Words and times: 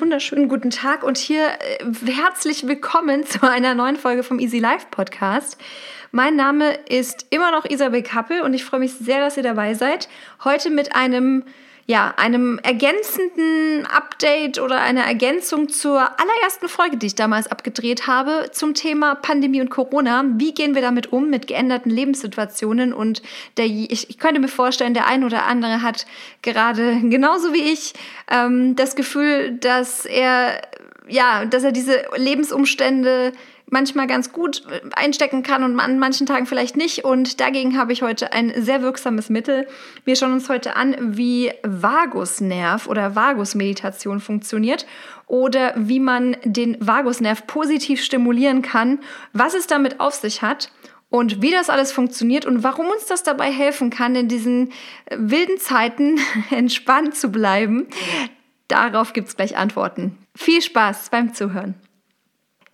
Wunderschönen 0.00 0.48
guten 0.48 0.70
Tag 0.70 1.02
und 1.02 1.18
hier 1.18 1.48
äh, 1.48 1.84
herzlich 2.06 2.68
willkommen 2.68 3.26
zu 3.26 3.42
einer 3.42 3.74
neuen 3.74 3.96
Folge 3.96 4.22
vom 4.22 4.38
Easy 4.38 4.60
Life 4.60 4.86
Podcast. 4.92 5.58
Mein 6.12 6.36
Name 6.36 6.74
ist 6.88 7.26
immer 7.30 7.50
noch 7.50 7.64
Isabel 7.64 8.02
Kappel 8.02 8.42
und 8.42 8.54
ich 8.54 8.64
freue 8.64 8.80
mich 8.80 8.94
sehr, 8.94 9.18
dass 9.18 9.36
ihr 9.36 9.42
dabei 9.42 9.74
seid. 9.74 10.08
Heute 10.44 10.70
mit 10.70 10.94
einem 10.94 11.42
ja, 11.90 12.12
einem 12.18 12.60
ergänzenden 12.62 13.86
Update 13.86 14.60
oder 14.60 14.82
einer 14.82 15.04
Ergänzung 15.04 15.70
zur 15.70 15.98
allerersten 15.98 16.68
Folge, 16.68 16.98
die 16.98 17.06
ich 17.06 17.14
damals 17.14 17.46
abgedreht 17.46 18.06
habe, 18.06 18.50
zum 18.52 18.74
Thema 18.74 19.14
Pandemie 19.14 19.62
und 19.62 19.70
Corona. 19.70 20.22
Wie 20.36 20.52
gehen 20.52 20.74
wir 20.74 20.82
damit 20.82 21.14
um 21.14 21.30
mit 21.30 21.46
geänderten 21.46 21.90
Lebenssituationen? 21.90 22.92
Und 22.92 23.22
der, 23.56 23.64
ich, 23.64 24.10
ich 24.10 24.18
könnte 24.18 24.38
mir 24.38 24.48
vorstellen, 24.48 24.92
der 24.92 25.06
ein 25.06 25.24
oder 25.24 25.46
andere 25.46 25.80
hat 25.80 26.04
gerade 26.42 27.00
genauso 27.04 27.54
wie 27.54 27.72
ich 27.72 27.94
ähm, 28.30 28.76
das 28.76 28.94
Gefühl, 28.94 29.52
dass 29.52 30.04
er 30.04 30.60
ja, 31.08 31.46
dass 31.46 31.64
er 31.64 31.72
diese 31.72 32.02
Lebensumstände 32.16 33.32
manchmal 33.70 34.06
ganz 34.06 34.32
gut 34.32 34.62
äh, 34.70 34.80
einstecken 34.94 35.42
kann 35.42 35.62
und 35.62 35.78
an 35.78 35.98
manchen 35.98 36.26
Tagen 36.26 36.46
vielleicht 36.46 36.76
nicht. 36.76 37.04
Und 37.04 37.40
dagegen 37.40 37.78
habe 37.78 37.92
ich 37.92 38.02
heute 38.02 38.32
ein 38.32 38.52
sehr 38.56 38.82
wirksames 38.82 39.28
Mittel. 39.28 39.66
Wir 40.04 40.16
schauen 40.16 40.32
uns 40.32 40.48
heute 40.48 40.76
an, 40.76 40.96
wie 41.00 41.52
Vagusnerv 41.62 42.86
oder 42.86 43.14
Vagusmeditation 43.14 44.20
funktioniert 44.20 44.86
oder 45.26 45.74
wie 45.76 46.00
man 46.00 46.36
den 46.44 46.76
Vagusnerv 46.80 47.46
positiv 47.46 48.02
stimulieren 48.02 48.62
kann, 48.62 49.00
was 49.32 49.54
es 49.54 49.66
damit 49.66 50.00
auf 50.00 50.14
sich 50.14 50.42
hat 50.42 50.70
und 51.10 51.40
wie 51.42 51.50
das 51.50 51.70
alles 51.70 51.92
funktioniert 51.92 52.44
und 52.44 52.62
warum 52.62 52.86
uns 52.86 53.06
das 53.06 53.22
dabei 53.22 53.50
helfen 53.50 53.90
kann, 53.90 54.14
in 54.14 54.28
diesen 54.28 54.70
äh, 55.06 55.16
wilden 55.18 55.58
Zeiten 55.58 56.18
entspannt 56.50 57.16
zu 57.16 57.30
bleiben. 57.30 57.88
Darauf 58.68 59.14
gibt 59.14 59.28
es 59.28 59.36
gleich 59.36 59.56
Antworten. 59.56 60.18
Viel 60.34 60.60
Spaß 60.60 61.08
beim 61.10 61.32
Zuhören. 61.32 61.74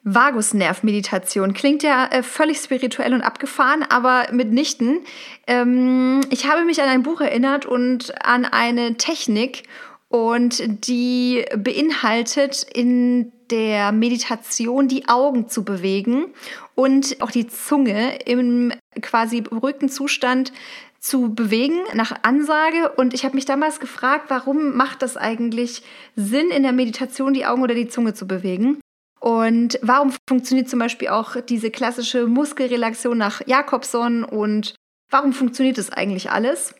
Vagusnerv-Meditation 0.04 1.54
klingt 1.54 1.82
ja 1.82 2.06
äh, 2.06 2.22
völlig 2.22 2.58
spirituell 2.58 3.14
und 3.14 3.22
abgefahren, 3.22 3.84
aber 3.88 4.26
mitnichten. 4.32 5.00
Ähm, 5.46 6.20
ich 6.30 6.46
habe 6.46 6.64
mich 6.64 6.80
an 6.82 6.88
ein 6.88 7.02
Buch 7.02 7.20
erinnert 7.20 7.66
und 7.66 8.14
an 8.24 8.44
eine 8.44 8.96
Technik 8.96 9.64
und 10.08 10.86
die 10.86 11.44
beinhaltet 11.56 12.66
in 12.72 13.32
der 13.50 13.92
Meditation 13.92 14.88
die 14.88 15.08
Augen 15.08 15.48
zu 15.48 15.64
bewegen 15.64 16.26
und 16.74 17.16
auch 17.20 17.30
die 17.30 17.46
Zunge 17.46 18.16
im 18.24 18.72
quasi 19.00 19.40
beruhigten 19.40 19.88
Zustand 19.88 20.52
zu 21.00 21.34
bewegen 21.34 21.80
nach 21.94 22.14
Ansage. 22.22 22.92
Und 22.96 23.12
ich 23.12 23.24
habe 23.24 23.34
mich 23.34 23.44
damals 23.44 23.80
gefragt, 23.80 24.26
warum 24.28 24.76
macht 24.76 25.02
das 25.02 25.16
eigentlich 25.16 25.82
Sinn, 26.16 26.50
in 26.50 26.62
der 26.62 26.72
Meditation 26.72 27.34
die 27.34 27.44
Augen 27.44 27.62
oder 27.62 27.74
die 27.74 27.88
Zunge 27.88 28.14
zu 28.14 28.26
bewegen? 28.26 28.78
Und 29.24 29.78
warum 29.80 30.12
funktioniert 30.28 30.68
zum 30.68 30.80
Beispiel 30.80 31.08
auch 31.08 31.40
diese 31.40 31.70
klassische 31.70 32.26
Muskelrelaxation 32.26 33.16
nach 33.16 33.40
Jakobson 33.46 34.22
und 34.22 34.74
warum 35.10 35.32
funktioniert 35.32 35.78
das 35.78 35.88
eigentlich 35.88 36.30
alles? 36.30 36.74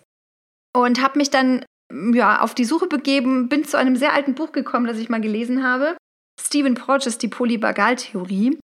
Und 0.77 1.00
habe 1.00 1.19
mich 1.19 1.31
dann 1.31 1.65
ja, 2.12 2.42
auf 2.42 2.55
die 2.55 2.67
Suche 2.67 2.87
begeben, 2.87 3.48
bin 3.48 3.65
zu 3.65 3.78
einem 3.78 3.97
sehr 3.97 4.12
alten 4.12 4.34
Buch 4.34 4.53
gekommen, 4.53 4.87
das 4.87 4.98
ich 4.98 5.09
mal 5.09 5.22
gelesen 5.22 5.62
habe. 5.62 5.97
Stephen 6.38 6.75
Porges, 6.75 7.16
die 7.16 7.28
Polyvagaltheorie. 7.28 8.59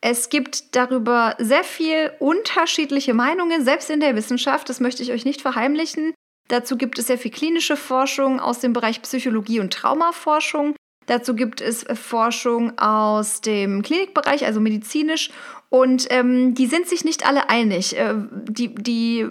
Es 0.00 0.28
gibt 0.28 0.74
darüber 0.74 1.36
sehr 1.38 1.62
viel 1.62 2.10
unterschiedliche 2.18 3.14
Meinungen, 3.14 3.64
selbst 3.64 3.90
in 3.90 4.00
der 4.00 4.16
Wissenschaft. 4.16 4.68
Das 4.68 4.80
möchte 4.80 5.04
ich 5.04 5.12
euch 5.12 5.24
nicht 5.24 5.40
verheimlichen. 5.40 6.14
Dazu 6.48 6.76
gibt 6.76 6.98
es 6.98 7.06
sehr 7.06 7.18
viel 7.18 7.30
klinische 7.30 7.76
Forschung 7.76 8.40
aus 8.40 8.58
dem 8.58 8.72
Bereich 8.72 9.02
Psychologie 9.02 9.60
und 9.60 9.72
Traumaforschung. 9.72 10.74
Dazu 11.10 11.34
gibt 11.34 11.60
es 11.60 11.82
äh, 11.82 11.96
Forschung 11.96 12.78
aus 12.78 13.40
dem 13.40 13.82
Klinikbereich, 13.82 14.46
also 14.46 14.60
medizinisch. 14.60 15.30
Und 15.68 16.06
ähm, 16.10 16.54
die 16.54 16.66
sind 16.66 16.86
sich 16.86 17.04
nicht 17.04 17.26
alle 17.26 17.50
einig. 17.50 17.98
Äh, 17.98 18.14
die, 18.30 18.72
die, 18.76 19.26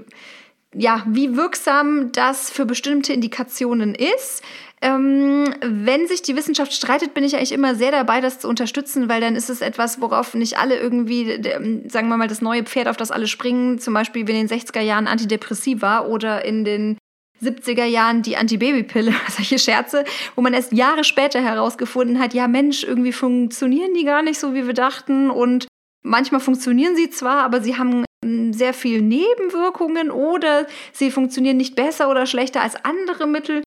ja, 0.75 1.05
wie 1.07 1.37
wirksam 1.37 2.11
das 2.11 2.51
für 2.51 2.65
bestimmte 2.65 3.13
Indikationen 3.13 3.95
ist. 3.95 4.43
Ähm, 4.81 5.53
wenn 5.61 6.05
sich 6.09 6.21
die 6.21 6.35
Wissenschaft 6.35 6.73
streitet, 6.73 7.13
bin 7.13 7.23
ich 7.23 7.37
eigentlich 7.37 7.53
immer 7.53 7.75
sehr 7.75 7.91
dabei, 7.91 8.19
das 8.19 8.39
zu 8.39 8.49
unterstützen, 8.49 9.07
weil 9.07 9.21
dann 9.21 9.37
ist 9.37 9.49
es 9.49 9.61
etwas, 9.61 10.01
worauf 10.01 10.33
nicht 10.33 10.57
alle 10.57 10.77
irgendwie, 10.77 11.41
sagen 11.87 12.09
wir 12.09 12.17
mal, 12.17 12.27
das 12.27 12.41
neue 12.41 12.63
Pferd, 12.63 12.89
auf 12.89 12.97
das 12.97 13.11
alle 13.11 13.27
springen, 13.27 13.79
zum 13.79 13.93
Beispiel 13.93 14.27
wie 14.27 14.31
in 14.31 14.47
den 14.47 14.59
60er 14.59 14.81
Jahren 14.81 15.07
Antidepressiva 15.07 16.01
oder 16.01 16.43
in 16.43 16.65
den 16.65 16.97
70er 17.41 17.85
Jahren 17.85 18.21
die 18.21 18.37
Antibabypille, 18.37 19.13
solche 19.29 19.59
Scherze, 19.59 20.03
wo 20.35 20.41
man 20.41 20.53
erst 20.53 20.71
Jahre 20.71 21.03
später 21.03 21.41
herausgefunden 21.41 22.19
hat, 22.19 22.33
ja 22.33 22.47
Mensch, 22.47 22.83
irgendwie 22.83 23.13
funktionieren 23.13 23.93
die 23.93 24.05
gar 24.05 24.21
nicht 24.21 24.39
so, 24.39 24.53
wie 24.53 24.65
wir 24.65 24.73
dachten 24.73 25.29
und 25.29 25.67
manchmal 26.03 26.41
funktionieren 26.41 26.95
sie 26.95 27.09
zwar, 27.09 27.43
aber 27.43 27.61
sie 27.61 27.77
haben 27.77 28.05
ähm, 28.23 28.53
sehr 28.53 28.73
viel 28.73 29.01
Nebenwirkungen 29.01 30.11
oder 30.11 30.67
sie 30.93 31.11
funktionieren 31.11 31.57
nicht 31.57 31.75
besser 31.75 32.09
oder 32.09 32.25
schlechter 32.25 32.61
als 32.61 32.75
andere 32.83 33.27
Mittel. 33.27 33.63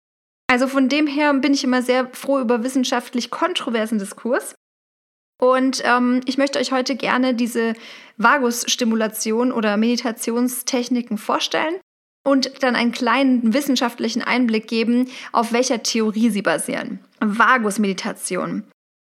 Also 0.50 0.66
von 0.66 0.88
dem 0.88 1.06
her 1.06 1.32
bin 1.34 1.55
ich 1.55 1.65
immer 1.65 1.82
sehr 1.82 2.11
froh 2.12 2.38
über 2.38 2.62
wissenschaftlich 2.62 3.31
kontroversen 3.31 3.99
Diskurs. 3.99 4.55
Und 5.41 5.82
ähm, 5.84 6.21
ich 6.27 6.38
möchte 6.38 6.59
euch 6.59 6.72
heute 6.72 6.94
gerne 6.94 7.34
diese 7.34 7.72
Vagusstimulation 8.16 9.50
oder 9.50 9.77
Meditationstechniken 9.77 11.19
vorstellen 11.19 11.81
und 12.25 12.62
dann 12.62 12.77
einen 12.77 12.93
kleinen 12.93 13.53
wissenschaftlichen 13.55 14.22
Einblick 14.22 14.69
geben, 14.69 15.09
auf 15.33 15.53
welcher 15.53 15.83
Theorie 15.83 16.31
sie 16.31 16.43
basieren. 16.43 17.00
Vagus-Meditation. 17.21 18.65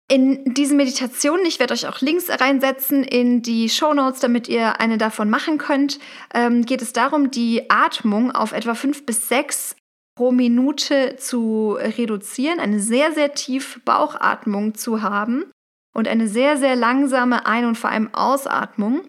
In 0.09 0.53
diesen 0.53 0.75
Meditationen, 0.75 1.45
ich 1.45 1.59
werde 1.59 1.73
euch 1.73 1.87
auch 1.87 2.01
Links 2.01 2.29
reinsetzen 2.29 3.03
in 3.03 3.41
die 3.41 3.69
Show 3.69 3.93
Notes, 3.93 4.19
damit 4.19 4.49
ihr 4.49 4.81
eine 4.81 4.97
davon 4.97 5.29
machen 5.29 5.57
könnt, 5.57 5.99
ähm, 6.33 6.65
geht 6.65 6.81
es 6.81 6.91
darum, 6.91 7.31
die 7.31 7.69
Atmung 7.69 8.31
auf 8.31 8.51
etwa 8.51 8.75
fünf 8.75 9.05
bis 9.05 9.29
sechs 9.29 9.77
pro 10.17 10.33
Minute 10.33 11.15
zu 11.17 11.77
reduzieren, 11.79 12.59
eine 12.59 12.81
sehr, 12.81 13.13
sehr 13.13 13.33
tiefe 13.33 13.79
Bauchatmung 13.79 14.75
zu 14.75 15.01
haben 15.01 15.45
und 15.93 16.07
eine 16.07 16.27
sehr, 16.27 16.57
sehr 16.57 16.75
langsame 16.75 17.45
Ein- 17.45 17.65
und 17.65 17.77
vor 17.77 17.89
allem 17.89 18.13
Ausatmung. 18.13 19.07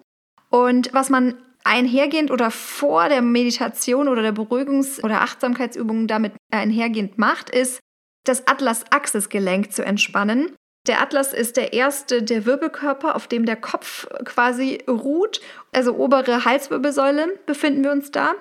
Und 0.51 0.93
was 0.93 1.11
man 1.11 1.35
einhergehend 1.65 2.31
oder 2.31 2.51
vor 2.51 3.09
der 3.09 3.23
Meditation 3.23 4.09
oder 4.09 4.23
der 4.23 4.35
Beruhigungs- 4.35 5.03
oder 5.03 5.21
Achtsamkeitsübung 5.23 6.07
damit 6.07 6.33
einhergehend 6.51 7.19
macht, 7.19 7.51
ist, 7.51 7.81
das 8.25 8.47
Atlas-Axis-Gelenk 8.47 9.73
zu 9.73 9.85
entspannen. 9.85 10.55
Der 10.87 11.01
Atlas 11.01 11.33
ist 11.33 11.57
der 11.57 11.73
erste 11.73 12.23
der 12.23 12.45
Wirbelkörper, 12.45 13.15
auf 13.15 13.29
dem 13.29 13.47
der 13.47 13.57
Kopf 13.57 14.07
quasi 14.25 14.83
ruht. 14.89 15.41
Also 15.73 15.95
obere 15.95 16.45
Halswirbelsäule 16.45 17.39
befinden 17.47 17.85
wir 17.85 17.93
uns 17.93 18.11
da. 18.11 18.35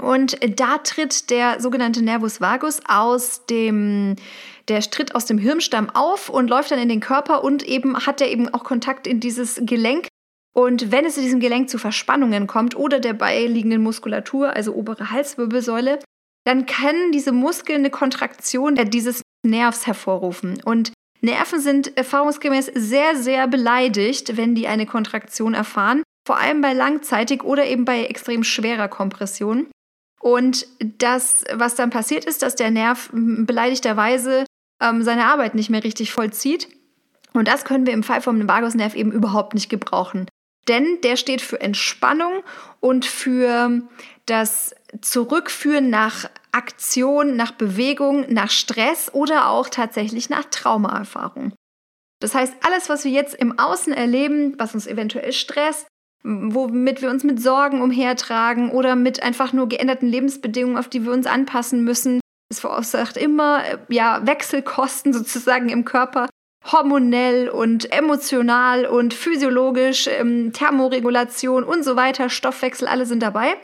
Und 0.00 0.38
da 0.60 0.78
tritt 0.78 1.30
der 1.30 1.60
sogenannte 1.60 2.02
Nervus 2.02 2.40
vagus 2.40 2.80
aus 2.88 3.46
dem, 3.46 4.16
der 4.68 4.80
tritt 4.82 5.14
aus 5.14 5.26
dem 5.26 5.38
Hirnstamm 5.38 5.90
auf 5.90 6.28
und 6.28 6.48
läuft 6.48 6.70
dann 6.70 6.78
in 6.78 6.88
den 6.88 7.00
Körper 7.00 7.42
und 7.42 7.64
eben 7.64 8.06
hat 8.06 8.20
er 8.20 8.30
eben 8.30 8.52
auch 8.52 8.64
Kontakt 8.64 9.06
in 9.06 9.20
dieses 9.20 9.60
Gelenk, 9.62 10.06
und 10.52 10.90
wenn 10.90 11.04
es 11.04 11.16
in 11.16 11.22
diesem 11.22 11.40
Gelenk 11.40 11.70
zu 11.70 11.78
Verspannungen 11.78 12.46
kommt 12.46 12.76
oder 12.76 13.00
der 13.00 13.12
beiliegenden 13.12 13.82
Muskulatur, 13.82 14.54
also 14.54 14.74
obere 14.74 15.10
Halswirbelsäule, 15.10 16.00
dann 16.44 16.66
können 16.66 17.12
diese 17.12 17.32
Muskeln 17.32 17.80
eine 17.80 17.90
Kontraktion 17.90 18.74
dieses 18.90 19.22
Nervs 19.46 19.86
hervorrufen. 19.86 20.60
Und 20.64 20.92
Nerven 21.20 21.60
sind 21.60 21.96
erfahrungsgemäß 21.96 22.72
sehr, 22.74 23.14
sehr 23.14 23.46
beleidigt, 23.46 24.36
wenn 24.36 24.54
die 24.54 24.66
eine 24.66 24.86
Kontraktion 24.86 25.54
erfahren, 25.54 26.02
vor 26.26 26.38
allem 26.38 26.60
bei 26.60 26.72
langzeitig 26.72 27.44
oder 27.44 27.66
eben 27.66 27.84
bei 27.84 28.04
extrem 28.04 28.42
schwerer 28.42 28.88
Kompression. 28.88 29.66
Und 30.20 30.66
das, 30.80 31.44
was 31.52 31.74
dann 31.76 31.90
passiert 31.90 32.24
ist, 32.24 32.42
dass 32.42 32.56
der 32.56 32.70
Nerv 32.70 33.10
beleidigterweise 33.12 34.44
ähm, 34.82 35.02
seine 35.02 35.26
Arbeit 35.26 35.54
nicht 35.54 35.70
mehr 35.70 35.84
richtig 35.84 36.12
vollzieht. 36.12 36.68
Und 37.32 37.48
das 37.48 37.64
können 37.64 37.86
wir 37.86 37.92
im 37.92 38.02
Fall 38.02 38.20
vom 38.20 38.48
Vagusnerv 38.48 38.94
eben 38.94 39.12
überhaupt 39.12 39.54
nicht 39.54 39.68
gebrauchen. 39.68 40.26
Denn 40.68 41.00
der 41.02 41.16
steht 41.16 41.40
für 41.40 41.60
Entspannung 41.60 42.42
und 42.80 43.06
für 43.06 43.82
das 44.26 44.74
Zurückführen 45.00 45.90
nach 45.90 46.28
Aktion, 46.52 47.36
nach 47.36 47.52
Bewegung, 47.52 48.26
nach 48.32 48.50
Stress 48.50 49.12
oder 49.12 49.48
auch 49.48 49.68
tatsächlich 49.68 50.30
nach 50.30 50.44
Traumaerfahrung. 50.44 51.52
Das 52.20 52.34
heißt, 52.34 52.54
alles, 52.64 52.88
was 52.88 53.04
wir 53.04 53.10
jetzt 53.10 53.34
im 53.34 53.58
Außen 53.58 53.92
erleben, 53.92 54.54
was 54.58 54.74
uns 54.74 54.86
eventuell 54.86 55.32
stresst, 55.32 55.86
womit 56.22 57.00
wir 57.00 57.10
uns 57.10 57.24
mit 57.24 57.40
Sorgen 57.40 57.80
umhertragen 57.80 58.70
oder 58.70 58.94
mit 58.94 59.22
einfach 59.22 59.52
nur 59.52 59.68
geänderten 59.68 60.08
Lebensbedingungen, 60.08 60.76
auf 60.76 60.88
die 60.88 61.04
wir 61.04 61.12
uns 61.12 61.26
anpassen 61.26 61.82
müssen, 61.82 62.20
es 62.50 62.60
verursacht 62.60 63.16
immer 63.16 63.62
ja, 63.88 64.26
Wechselkosten 64.26 65.12
sozusagen 65.14 65.68
im 65.70 65.84
Körper 65.84 66.28
hormonell 66.72 67.48
und 67.48 67.92
emotional 67.92 68.86
und 68.86 69.14
physiologisch, 69.14 70.06
ähm, 70.06 70.52
Thermoregulation 70.52 71.64
und 71.64 71.84
so 71.84 71.96
weiter, 71.96 72.28
Stoffwechsel, 72.30 72.86
alle 72.86 73.06
sind 73.06 73.22
dabei. 73.22 73.56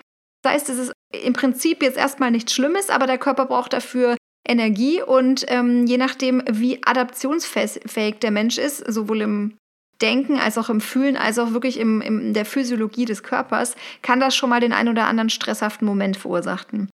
Das 0.42 0.52
heißt, 0.52 0.68
es 0.70 0.78
ist 0.78 0.92
im 1.12 1.32
Prinzip 1.32 1.82
jetzt 1.82 1.96
erstmal 1.96 2.30
nichts 2.30 2.52
Schlimmes, 2.52 2.90
aber 2.90 3.06
der 3.06 3.18
Körper 3.18 3.46
braucht 3.46 3.72
dafür 3.72 4.16
Energie 4.46 5.02
und 5.02 5.44
ähm, 5.48 5.86
je 5.86 5.98
nachdem, 5.98 6.42
wie 6.48 6.80
adaptionsfähig 6.84 8.18
der 8.20 8.30
Mensch 8.30 8.58
ist, 8.58 8.78
sowohl 8.92 9.22
im 9.22 9.56
Denken 10.00 10.38
als 10.38 10.58
auch 10.58 10.68
im 10.68 10.80
Fühlen, 10.80 11.16
als 11.16 11.38
auch 11.38 11.52
wirklich 11.52 11.80
in 11.80 12.34
der 12.34 12.44
Physiologie 12.44 13.06
des 13.06 13.22
Körpers, 13.22 13.74
kann 14.02 14.20
das 14.20 14.36
schon 14.36 14.50
mal 14.50 14.60
den 14.60 14.72
ein 14.72 14.88
oder 14.88 15.06
anderen 15.06 15.30
stresshaften 15.30 15.86
Moment 15.86 16.16
verursachen. 16.16 16.90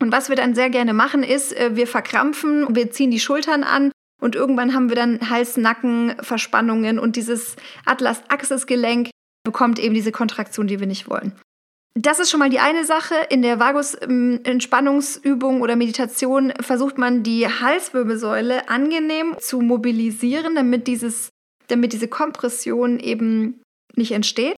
Und 0.00 0.12
was 0.12 0.28
wir 0.28 0.36
dann 0.36 0.54
sehr 0.54 0.70
gerne 0.70 0.94
machen, 0.94 1.22
ist, 1.22 1.54
äh, 1.56 1.76
wir 1.76 1.86
verkrampfen, 1.86 2.74
wir 2.74 2.90
ziehen 2.90 3.10
die 3.10 3.20
Schultern 3.20 3.64
an 3.64 3.92
und 4.22 4.36
irgendwann 4.36 4.72
haben 4.72 4.88
wir 4.88 4.96
dann 4.96 5.28
Hals-Nacken-Verspannungen 5.28 7.00
und 7.00 7.16
dieses 7.16 7.56
Atlas-Axis-Gelenk 7.84 9.10
bekommt 9.44 9.80
eben 9.80 9.94
diese 9.94 10.12
Kontraktion, 10.12 10.68
die 10.68 10.78
wir 10.78 10.86
nicht 10.86 11.10
wollen. 11.10 11.32
Das 11.94 12.20
ist 12.20 12.30
schon 12.30 12.38
mal 12.38 12.48
die 12.48 12.60
eine 12.60 12.84
Sache. 12.84 13.16
In 13.30 13.42
der 13.42 13.58
Vagus-Entspannungsübung 13.58 15.60
oder 15.60 15.74
Meditation 15.74 16.52
versucht 16.60 16.98
man 16.98 17.24
die 17.24 17.48
Halswirbelsäule 17.48 18.68
angenehm 18.68 19.34
zu 19.40 19.60
mobilisieren, 19.60 20.54
damit, 20.54 20.86
dieses, 20.86 21.30
damit 21.66 21.92
diese 21.92 22.06
Kompression 22.06 23.00
eben 23.00 23.60
nicht 23.96 24.12
entsteht. 24.12 24.54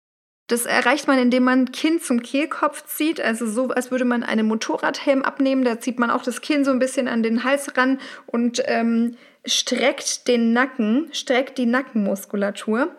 Das 0.49 0.65
erreicht 0.65 1.07
man, 1.07 1.19
indem 1.19 1.45
man 1.45 1.71
Kinn 1.71 2.01
zum 2.01 2.21
Kehlkopf 2.21 2.85
zieht, 2.85 3.21
also 3.21 3.47
so, 3.47 3.69
als 3.69 3.91
würde 3.91 4.03
man 4.03 4.23
einen 4.23 4.45
Motorradhelm 4.45 5.23
abnehmen. 5.23 5.63
Da 5.63 5.79
zieht 5.79 5.99
man 5.99 6.11
auch 6.11 6.23
das 6.23 6.41
Kinn 6.41 6.65
so 6.65 6.71
ein 6.71 6.79
bisschen 6.79 7.07
an 7.07 7.23
den 7.23 7.45
Hals 7.45 7.77
ran 7.77 8.01
und 8.27 8.61
ähm, 8.65 9.15
streckt 9.45 10.27
den 10.27 10.53
Nacken, 10.53 11.09
streckt 11.11 11.57
die 11.57 11.65
Nackenmuskulatur. 11.65 12.95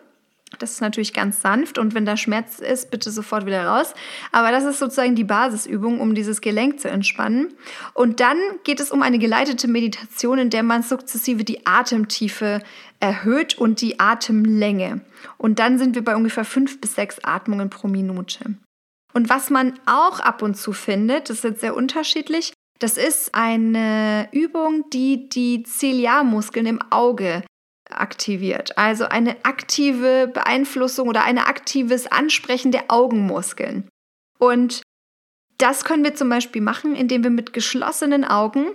Das 0.59 0.71
ist 0.71 0.81
natürlich 0.81 1.13
ganz 1.13 1.41
sanft 1.41 1.77
und 1.77 1.95
wenn 1.95 2.05
da 2.05 2.15
Schmerz 2.15 2.59
ist, 2.59 2.91
bitte 2.91 3.11
sofort 3.11 3.45
wieder 3.45 3.65
raus. 3.65 3.93
Aber 4.31 4.51
das 4.51 4.63
ist 4.63 4.79
sozusagen 4.79 5.15
die 5.15 5.23
Basisübung, 5.23 5.99
um 5.99 6.15
dieses 6.15 6.39
Gelenk 6.39 6.79
zu 6.79 6.89
entspannen. 6.89 7.53
Und 7.93 8.19
dann 8.19 8.37
geht 8.63 8.79
es 8.79 8.91
um 8.91 9.01
eine 9.01 9.19
geleitete 9.19 9.67
Meditation, 9.67 10.37
in 10.37 10.49
der 10.49 10.63
man 10.63 10.83
sukzessive 10.83 11.43
die 11.43 11.65
Atemtiefe 11.65 12.61
erhöht 12.99 13.57
und 13.57 13.81
die 13.81 13.99
Atemlänge. 13.99 15.01
Und 15.37 15.59
dann 15.59 15.77
sind 15.77 15.95
wir 15.95 16.03
bei 16.03 16.15
ungefähr 16.15 16.45
fünf 16.45 16.79
bis 16.79 16.95
sechs 16.95 17.19
Atmungen 17.23 17.69
pro 17.69 17.87
Minute. 17.87 18.55
Und 19.13 19.29
was 19.29 19.49
man 19.49 19.73
auch 19.85 20.19
ab 20.19 20.41
und 20.41 20.55
zu 20.55 20.73
findet, 20.73 21.29
das 21.29 21.37
ist 21.37 21.43
jetzt 21.43 21.61
sehr 21.61 21.75
unterschiedlich, 21.75 22.53
das 22.79 22.97
ist 22.97 23.33
eine 23.33 24.27
Übung, 24.31 24.89
die 24.91 25.29
die 25.29 25.63
Ziliarmuskeln 25.63 26.65
im 26.65 26.81
Auge 26.91 27.43
aktiviert. 27.89 28.77
Also 28.77 29.05
eine 29.05 29.37
aktive 29.45 30.27
Beeinflussung 30.27 31.07
oder 31.07 31.23
ein 31.23 31.37
aktives 31.37 32.07
Ansprechen 32.07 32.71
der 32.71 32.85
Augenmuskeln. 32.89 33.87
Und 34.39 34.81
das 35.57 35.85
können 35.85 36.03
wir 36.03 36.15
zum 36.15 36.29
Beispiel 36.29 36.61
machen, 36.61 36.95
indem 36.95 37.23
wir 37.23 37.29
mit 37.29 37.53
geschlossenen 37.53 38.25
Augen 38.25 38.67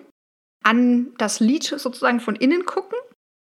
an 0.65 1.13
das 1.19 1.41
Lied 1.41 1.65
sozusagen 1.65 2.21
von 2.21 2.37
innen 2.37 2.65
gucken. 2.65 2.99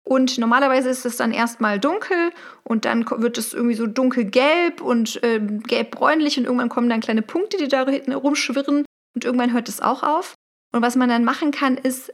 Und 0.04 0.38
normalerweise 0.40 0.90
ist 0.90 1.06
es 1.06 1.16
dann 1.18 1.32
erstmal 1.32 1.80
dunkel 1.80 2.32
und 2.64 2.86
dann 2.86 3.06
wird 3.10 3.38
es 3.38 3.54
irgendwie 3.54 3.76
so 3.76 3.86
dunkelgelb 3.86 4.82
und 4.82 5.24
äh, 5.24 5.40
gelb-bräunlich 5.40 6.38
und 6.38 6.46
irgendwann 6.46 6.70
kommen 6.70 6.90
dann 6.90 7.00
kleine 7.00 7.22
Punkte, 7.22 7.58
die 7.58 7.68
da 7.68 7.86
hinten 7.88 8.12
rumschwirren 8.12 8.84
und 9.16 9.26
irgendwann 9.26 9.54
hört 9.54 9.70
es 9.70 9.80
auch 9.80 10.04
auf. 10.04 10.34
Und 10.72 10.82
was 10.82 10.96
man 10.96 11.10
dann 11.10 11.24
machen 11.24 11.52
kann, 11.52 11.78
ist 11.78 12.12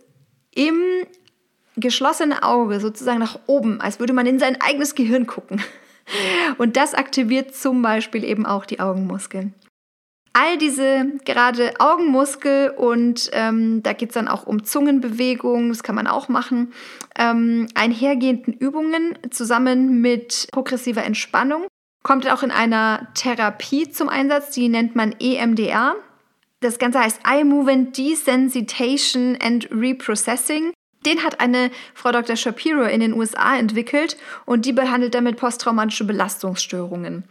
im 0.54 0.81
geschlossene 1.75 2.44
Auge 2.44 2.80
sozusagen 2.80 3.19
nach 3.19 3.39
oben, 3.45 3.80
als 3.81 4.00
würde 4.00 4.13
man 4.13 4.25
in 4.25 4.39
sein 4.39 4.59
eigenes 4.62 4.95
Gehirn 4.95 5.27
gucken. 5.27 5.62
Und 6.57 6.77
das 6.77 6.94
aktiviert 6.94 7.56
zum 7.56 7.81
Beispiel 7.81 8.24
eben 8.24 8.45
auch 8.45 8.65
die 8.65 8.80
Augenmuskeln. 8.80 9.54
All 10.33 10.57
diese 10.57 11.13
gerade 11.25 11.74
Augenmuskel 11.80 12.69
und 12.69 13.30
ähm, 13.33 13.81
da 13.81 13.94
geht 13.94 14.09
es 14.09 14.13
dann 14.13 14.27
auch 14.27 14.45
um 14.45 14.63
Zungenbewegungen, 14.63 15.69
das 15.69 15.81
kann 15.81 15.95
man 15.95 16.06
auch 16.06 16.30
machen, 16.30 16.74
ähm, 17.18 17.68
einhergehenden 17.74 18.54
Übungen 18.54 19.18
zusammen 19.31 20.00
mit 20.01 20.48
progressiver 20.51 21.04
Entspannung. 21.04 21.65
Kommt 22.04 22.31
auch 22.31 22.44
in 22.44 22.51
einer 22.51 23.07
Therapie 23.15 23.89
zum 23.89 24.09
Einsatz, 24.09 24.51
die 24.51 24.69
nennt 24.69 24.95
man 24.95 25.15
EMDR. 25.19 25.95
Das 26.59 26.80
Ganze 26.80 27.00
heißt 27.00 27.21
Eye 27.25 27.44
Movement 27.44 27.98
Desensitization 27.98 29.38
and 29.42 29.69
Reprocessing. 29.71 30.74
Den 31.06 31.24
hat 31.24 31.39
eine 31.39 31.71
Frau 31.94 32.12
Dr. 32.12 32.36
Shapiro 32.36 32.83
in 32.83 33.00
den 33.00 33.13
USA 33.13 33.57
entwickelt 33.57 34.18
und 34.45 34.65
die 34.65 34.74
behandelt 34.74 35.13
damit 35.13 35.38
posttraumatische 35.38 36.06
Belastungsstörungen. 36.06 37.24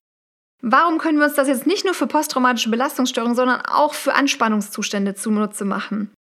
Warum 0.63 0.99
können 0.99 1.19
wir 1.19 1.27
uns 1.27 1.35
das 1.35 1.49
jetzt 1.49 1.67
nicht 1.67 1.85
nur 1.85 1.95
für 1.95 2.07
posttraumatische 2.07 2.71
Belastungsstörungen, 2.71 3.37
sondern 3.37 3.61
auch 3.63 3.95
für 3.95 4.15
Anspannungszustände 4.15 5.15
zunutze 5.15 5.65
machen? 5.65 6.13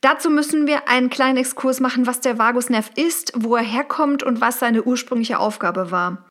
Dazu 0.00 0.30
müssen 0.30 0.66
wir 0.66 0.88
einen 0.88 1.10
kleinen 1.10 1.36
Exkurs 1.36 1.78
machen, 1.78 2.06
was 2.06 2.20
der 2.20 2.38
Vagusnerv 2.38 2.90
ist, 2.96 3.32
wo 3.36 3.54
er 3.54 3.62
herkommt 3.62 4.22
und 4.22 4.40
was 4.40 4.58
seine 4.58 4.82
ursprüngliche 4.82 5.38
Aufgabe 5.38 5.90
war. 5.90 6.26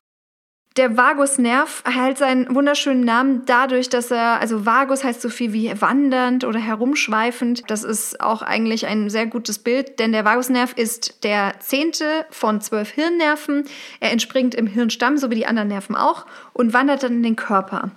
Der 0.76 0.96
Vagusnerv 0.96 1.82
erhält 1.84 2.18
seinen 2.18 2.54
wunderschönen 2.54 3.00
Namen 3.00 3.42
dadurch, 3.44 3.88
dass 3.88 4.12
er, 4.12 4.40
also 4.40 4.66
Vagus 4.66 5.02
heißt 5.02 5.20
so 5.20 5.28
viel 5.28 5.52
wie 5.52 5.72
wandernd 5.80 6.44
oder 6.44 6.60
herumschweifend. 6.60 7.68
Das 7.68 7.82
ist 7.82 8.20
auch 8.20 8.40
eigentlich 8.40 8.86
ein 8.86 9.10
sehr 9.10 9.26
gutes 9.26 9.58
Bild, 9.58 9.98
denn 9.98 10.12
der 10.12 10.24
Vagusnerv 10.24 10.74
ist 10.74 11.24
der 11.24 11.54
zehnte 11.58 12.24
von 12.30 12.60
zwölf 12.60 12.90
Hirnnerven. 12.90 13.64
Er 13.98 14.12
entspringt 14.12 14.54
im 14.54 14.68
Hirnstamm, 14.68 15.18
so 15.18 15.28
wie 15.28 15.34
die 15.34 15.46
anderen 15.46 15.68
Nerven 15.68 15.96
auch, 15.96 16.24
und 16.52 16.72
wandert 16.72 17.02
dann 17.02 17.14
in 17.14 17.24
den 17.24 17.36
Körper. 17.36 17.90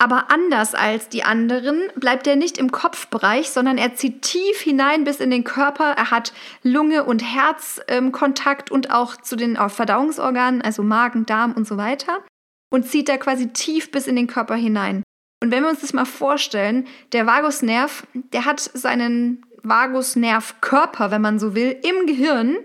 Aber 0.00 0.30
anders 0.30 0.76
als 0.76 1.08
die 1.08 1.24
anderen 1.24 1.90
bleibt 1.96 2.28
er 2.28 2.36
nicht 2.36 2.56
im 2.56 2.70
Kopfbereich, 2.70 3.50
sondern 3.50 3.78
er 3.78 3.96
zieht 3.96 4.22
tief 4.22 4.60
hinein 4.60 5.02
bis 5.02 5.18
in 5.18 5.30
den 5.30 5.42
Körper. 5.42 5.92
Er 5.96 6.12
hat 6.12 6.32
Lunge 6.62 7.02
und 7.02 7.20
Herzkontakt 7.20 8.70
ähm, 8.70 8.74
und 8.74 8.92
auch 8.92 9.16
zu 9.16 9.34
den 9.34 9.56
Verdauungsorganen, 9.56 10.62
also 10.62 10.84
Magen, 10.84 11.26
Darm 11.26 11.52
und 11.52 11.66
so 11.66 11.76
weiter. 11.76 12.22
Und 12.70 12.86
zieht 12.86 13.08
da 13.08 13.16
quasi 13.16 13.52
tief 13.52 13.90
bis 13.90 14.06
in 14.06 14.14
den 14.14 14.28
Körper 14.28 14.54
hinein. 14.54 15.02
Und 15.42 15.50
wenn 15.50 15.62
wir 15.62 15.70
uns 15.70 15.80
das 15.80 15.92
mal 15.92 16.04
vorstellen, 16.04 16.86
der 17.12 17.26
Vagusnerv, 17.26 18.06
der 18.14 18.44
hat 18.44 18.60
seinen 18.60 19.44
Vagusnervkörper, 19.62 21.10
wenn 21.10 21.22
man 21.22 21.38
so 21.38 21.54
will, 21.54 21.76
im 21.82 22.06
Gehirn 22.06 22.56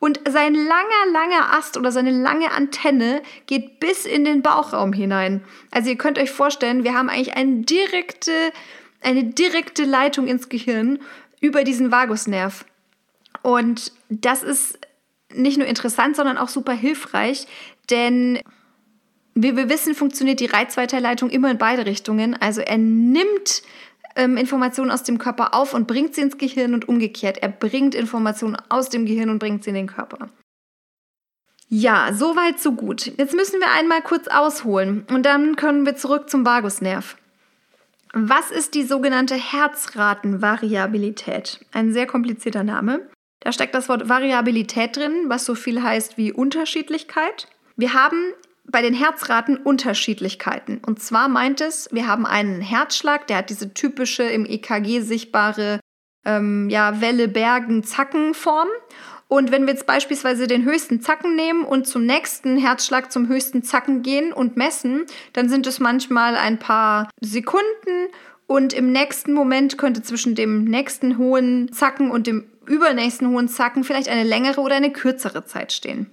und 0.00 0.20
sein 0.28 0.54
langer, 0.54 1.12
langer 1.12 1.54
Ast 1.54 1.76
oder 1.76 1.90
seine 1.90 2.10
lange 2.10 2.52
Antenne 2.52 3.22
geht 3.46 3.80
bis 3.80 4.04
in 4.04 4.24
den 4.24 4.42
Bauchraum 4.42 4.92
hinein. 4.92 5.42
Also 5.70 5.90
ihr 5.90 5.98
könnt 5.98 6.18
euch 6.18 6.30
vorstellen, 6.30 6.84
wir 6.84 6.94
haben 6.94 7.08
eigentlich 7.08 7.34
eine 7.36 7.62
direkte, 7.62 8.52
eine 9.02 9.24
direkte 9.24 9.84
Leitung 9.84 10.28
ins 10.28 10.48
Gehirn 10.48 11.00
über 11.40 11.64
diesen 11.64 11.90
Vagusnerv. 11.90 12.64
Und 13.42 13.92
das 14.08 14.42
ist 14.42 14.78
nicht 15.34 15.58
nur 15.58 15.66
interessant, 15.66 16.16
sondern 16.16 16.38
auch 16.38 16.48
super 16.48 16.72
hilfreich, 16.72 17.46
denn 17.90 18.40
wie 19.40 19.56
wir 19.56 19.68
wissen, 19.68 19.94
funktioniert 19.94 20.40
die 20.40 20.46
Reizweiterleitung 20.46 21.30
immer 21.30 21.50
in 21.50 21.58
beide 21.58 21.86
Richtungen. 21.86 22.34
Also 22.34 22.60
er 22.60 22.78
nimmt 22.78 23.62
ähm, 24.18 24.36
Informationen 24.36 24.90
aus 24.90 25.04
dem 25.04 25.16
Körper 25.16 25.54
auf 25.54 25.72
und 25.72 25.86
bringt 25.86 26.14
sie 26.14 26.20
ins 26.20 26.36
Gehirn 26.36 26.74
und 26.74 26.86
umgekehrt. 26.88 27.38
Er 27.38 27.48
bringt 27.48 27.94
Informationen 27.94 28.58
aus 28.68 28.90
dem 28.90 29.06
Gehirn 29.06 29.30
und 29.30 29.38
bringt 29.38 29.64
sie 29.64 29.70
in 29.70 29.76
den 29.76 29.86
Körper. 29.86 30.28
Ja, 31.70 32.12
so 32.12 32.36
weit, 32.36 32.60
so 32.60 32.72
gut. 32.72 33.06
Jetzt 33.18 33.34
müssen 33.34 33.60
wir 33.60 33.70
einmal 33.70 34.02
kurz 34.02 34.28
ausholen 34.28 35.06
und 35.10 35.24
dann 35.24 35.56
können 35.56 35.86
wir 35.86 35.96
zurück 35.96 36.28
zum 36.28 36.44
Vagusnerv. 36.44 37.16
Was 38.12 38.50
ist 38.50 38.74
die 38.74 38.84
sogenannte 38.84 39.34
Herzratenvariabilität? 39.34 41.64
Ein 41.72 41.92
sehr 41.92 42.06
komplizierter 42.06 42.64
Name. 42.64 43.08
Da 43.40 43.52
steckt 43.52 43.74
das 43.74 43.88
Wort 43.88 44.08
Variabilität 44.08 44.96
drin, 44.96 45.24
was 45.26 45.44
so 45.44 45.54
viel 45.54 45.82
heißt 45.82 46.16
wie 46.16 46.32
Unterschiedlichkeit. 46.32 47.48
Wir 47.76 47.92
haben 47.94 48.32
bei 48.70 48.82
den 48.82 48.94
Herzraten 48.94 49.56
Unterschiedlichkeiten. 49.56 50.80
Und 50.84 51.00
zwar 51.02 51.28
meint 51.28 51.60
es, 51.60 51.88
wir 51.90 52.06
haben 52.06 52.26
einen 52.26 52.60
Herzschlag, 52.60 53.26
der 53.26 53.38
hat 53.38 53.50
diese 53.50 53.72
typische 53.72 54.24
im 54.24 54.46
EKG 54.46 55.00
sichtbare 55.00 55.80
ähm, 56.24 56.68
ja, 56.70 57.00
Welle, 57.00 57.28
Bergen, 57.28 57.82
Zackenform. 57.82 58.68
Und 59.26 59.50
wenn 59.50 59.66
wir 59.66 59.74
jetzt 59.74 59.86
beispielsweise 59.86 60.46
den 60.46 60.64
höchsten 60.64 61.02
Zacken 61.02 61.36
nehmen 61.36 61.64
und 61.64 61.86
zum 61.86 62.06
nächsten 62.06 62.56
Herzschlag 62.56 63.12
zum 63.12 63.28
höchsten 63.28 63.62
Zacken 63.62 64.02
gehen 64.02 64.32
und 64.32 64.56
messen, 64.56 65.04
dann 65.34 65.48
sind 65.48 65.66
es 65.66 65.80
manchmal 65.80 66.36
ein 66.36 66.58
paar 66.58 67.10
Sekunden 67.20 68.08
und 68.46 68.72
im 68.72 68.90
nächsten 68.90 69.34
Moment 69.34 69.76
könnte 69.76 70.02
zwischen 70.02 70.34
dem 70.34 70.64
nächsten 70.64 71.18
hohen 71.18 71.70
Zacken 71.72 72.10
und 72.10 72.26
dem 72.26 72.46
übernächsten 72.66 73.28
hohen 73.28 73.48
Zacken 73.48 73.84
vielleicht 73.84 74.08
eine 74.08 74.24
längere 74.24 74.62
oder 74.62 74.76
eine 74.76 74.92
kürzere 74.92 75.44
Zeit 75.44 75.72
stehen. 75.72 76.10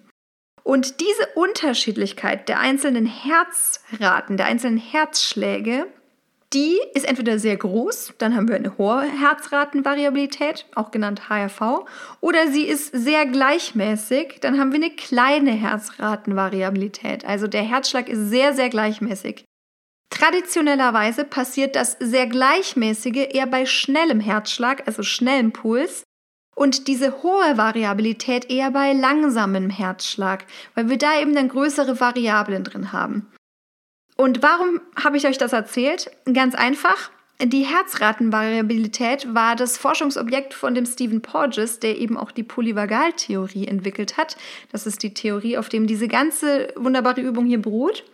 Und 0.65 0.99
diese 0.99 1.27
Unterschiedlichkeit 1.35 2.49
der 2.49 2.59
einzelnen 2.59 3.05
Herzraten, 3.05 4.35
der 4.35 4.47
einzelnen 4.47 4.79
Herzschläge, 4.79 5.85
die 6.53 6.79
ist 6.95 7.07
entweder 7.07 7.37
sehr 7.37 7.55
groß, 7.55 8.13
dann 8.17 8.35
haben 8.35 8.47
wir 8.47 8.55
eine 8.55 8.75
hohe 8.79 9.03
Herzratenvariabilität, 9.03 10.65
auch 10.73 10.89
genannt 10.89 11.29
HRV, 11.29 11.85
oder 12.19 12.47
sie 12.47 12.63
ist 12.63 12.91
sehr 12.95 13.27
gleichmäßig, 13.27 14.39
dann 14.41 14.59
haben 14.59 14.71
wir 14.71 14.77
eine 14.77 14.89
kleine 14.89 15.51
Herzratenvariabilität. 15.51 17.25
Also 17.25 17.45
der 17.45 17.61
Herzschlag 17.61 18.09
ist 18.09 18.29
sehr, 18.29 18.53
sehr 18.55 18.69
gleichmäßig. 18.69 19.45
Traditionellerweise 20.09 21.25
passiert 21.25 21.75
das 21.75 21.95
sehr 21.99 22.25
gleichmäßige 22.25 23.27
eher 23.33 23.45
bei 23.45 23.67
schnellem 23.67 24.19
Herzschlag, 24.19 24.87
also 24.87 25.03
schnellem 25.03 25.51
Puls, 25.51 26.03
und 26.55 26.87
diese 26.87 27.21
hohe 27.21 27.57
Variabilität 27.57 28.49
eher 28.49 28.71
bei 28.71 28.93
langsamem 28.93 29.69
Herzschlag, 29.69 30.45
weil 30.73 30.89
wir 30.89 30.97
da 30.97 31.19
eben 31.19 31.35
dann 31.35 31.49
größere 31.49 31.99
Variablen 31.99 32.63
drin 32.63 32.91
haben. 32.91 33.27
Und 34.17 34.41
warum 34.41 34.81
habe 34.95 35.17
ich 35.17 35.27
euch 35.27 35.37
das 35.37 35.53
erzählt? 35.53 36.09
Ganz 36.33 36.55
einfach. 36.55 37.11
Die 37.41 37.63
Herzratenvariabilität 37.63 39.35
war 39.35 39.57
das 39.57 39.77
Forschungsobjekt 39.77 40.53
von 40.53 40.73
dem 40.73 40.85
Stephen 40.85 41.21
Porges, 41.21 41.81
der 41.81 41.97
eben 41.97 42.15
auch 42.15 42.31
die 42.31 42.43
Polyvagaltheorie 42.43 43.67
entwickelt 43.67 44.15
hat. 44.15 44.37
Das 44.71 44.87
ist 44.87 45.03
die 45.03 45.13
Theorie, 45.13 45.57
auf 45.57 45.67
dem 45.67 45.85
diese 45.85 46.07
ganze 46.07 46.69
wunderbare 46.77 47.19
Übung 47.19 47.45
hier 47.45 47.61
beruht. 47.61 48.05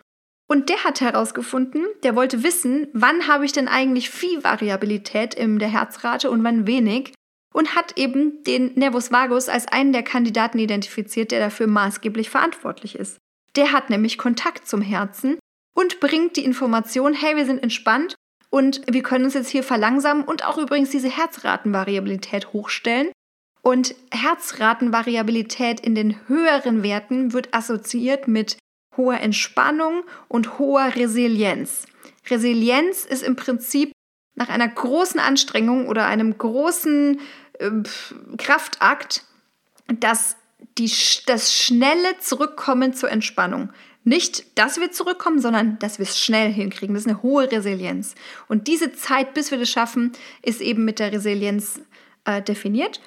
Und 0.48 0.69
der 0.69 0.83
hat 0.83 1.01
herausgefunden, 1.01 1.86
der 2.01 2.15
wollte 2.15 2.43
wissen, 2.43 2.88
wann 2.93 3.27
habe 3.27 3.45
ich 3.45 3.51
denn 3.51 3.67
eigentlich 3.67 4.10
viel 4.10 4.43
Variabilität 4.43 5.36
in 5.36 5.60
der 5.60 5.69
Herzrate 5.69 6.31
und 6.31 6.43
wann 6.43 6.65
wenig 6.65 7.13
und 7.53 7.75
hat 7.75 7.98
eben 7.98 8.43
den 8.43 8.74
Nervus 8.75 9.12
vagus 9.12 9.50
als 9.50 9.67
einen 9.67 9.93
der 9.93 10.03
Kandidaten 10.03 10.60
identifiziert, 10.60 11.31
der 11.31 11.39
dafür 11.39 11.67
maßgeblich 11.67 12.29
verantwortlich 12.29 12.96
ist. 12.96 13.17
Der 13.55 13.72
hat 13.72 13.89
nämlich 13.89 14.17
Kontakt 14.17 14.67
zum 14.67 14.81
Herzen 14.81 15.38
und 15.75 16.00
bringt 16.00 16.38
die 16.38 16.46
Information, 16.46 17.13
hey, 17.13 17.36
wir 17.36 17.46
sind 17.46 17.62
entspannt 17.62 18.15
und 18.50 18.81
wir 18.89 19.03
können 19.03 19.25
uns 19.25 19.34
jetzt 19.34 19.50
hier 19.50 19.63
verlangsamen 19.63 20.24
und 20.24 20.46
auch 20.46 20.58
übrigens 20.58 20.89
diese 20.89 21.10
Herzratenvariabilität 21.10 22.53
hochstellen. 22.53 23.12
Und 23.63 23.93
Herzratenvariabilität 24.12 25.79
in 25.79 25.93
den 25.93 26.27
höheren 26.27 26.81
Werten 26.81 27.31
wird 27.31 27.53
assoziiert 27.53 28.27
mit 28.27 28.58
hoher 28.98 29.20
Entspannung 29.20 30.03
und 30.27 30.58
hoher 30.58 30.96
Resilienz. 30.96 31.86
Resilienz 32.29 33.05
ist 33.05 33.24
im 33.24 33.36
Prinzip 33.36 33.91
nach 34.41 34.50
einer 34.50 34.67
großen 34.67 35.19
Anstrengung 35.19 35.88
oder 35.88 36.07
einem 36.07 36.36
großen 36.36 37.19
äh, 37.60 37.69
Kraftakt 38.38 39.24
das, 40.00 40.36
die, 40.79 40.91
das 41.27 41.55
schnelle 41.55 42.17
Zurückkommen 42.19 42.95
zur 42.95 43.12
Entspannung. 43.12 43.69
Nicht, 44.03 44.57
dass 44.57 44.79
wir 44.79 44.91
zurückkommen, 44.91 45.39
sondern 45.39 45.77
dass 45.77 46.00
wir 46.00 46.07
es 46.07 46.19
schnell 46.19 46.51
hinkriegen. 46.51 46.95
Das 46.95 47.03
ist 47.05 47.10
eine 47.10 47.21
hohe 47.21 47.51
Resilienz. 47.51 48.15
Und 48.48 48.67
diese 48.67 48.93
Zeit, 48.93 49.36
bis 49.36 49.51
wir 49.51 49.60
das 49.60 49.69
schaffen, 49.69 50.12
ist 50.41 50.60
eben 50.60 50.86
mit 50.86 50.98
der 50.98 51.12
Resilienz 51.12 51.79
äh, 52.25 52.41
definiert. 52.41 53.00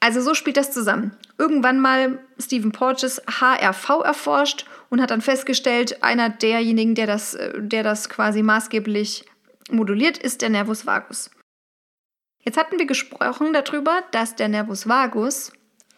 Also 0.00 0.20
so 0.20 0.34
spielt 0.34 0.56
das 0.56 0.72
zusammen. 0.72 1.12
Irgendwann 1.38 1.78
mal 1.78 2.18
Stephen 2.36 2.72
Porges 2.72 3.22
HRV 3.28 4.02
erforscht 4.02 4.64
und 4.88 5.00
hat 5.00 5.12
dann 5.12 5.20
festgestellt, 5.20 6.02
einer 6.02 6.30
derjenigen, 6.30 6.96
der 6.96 7.06
das, 7.06 7.34
äh, 7.34 7.52
der 7.60 7.84
das 7.84 8.08
quasi 8.08 8.42
maßgeblich 8.42 9.24
moduliert, 9.72 10.18
ist 10.18 10.42
der 10.42 10.50
Nervus 10.50 10.86
vagus. 10.86 11.30
Jetzt 12.42 12.56
hatten 12.56 12.78
wir 12.78 12.86
gesprochen 12.86 13.52
darüber, 13.52 14.02
dass 14.12 14.36
der 14.36 14.48
Nervus 14.48 14.88
vagus 14.88 15.52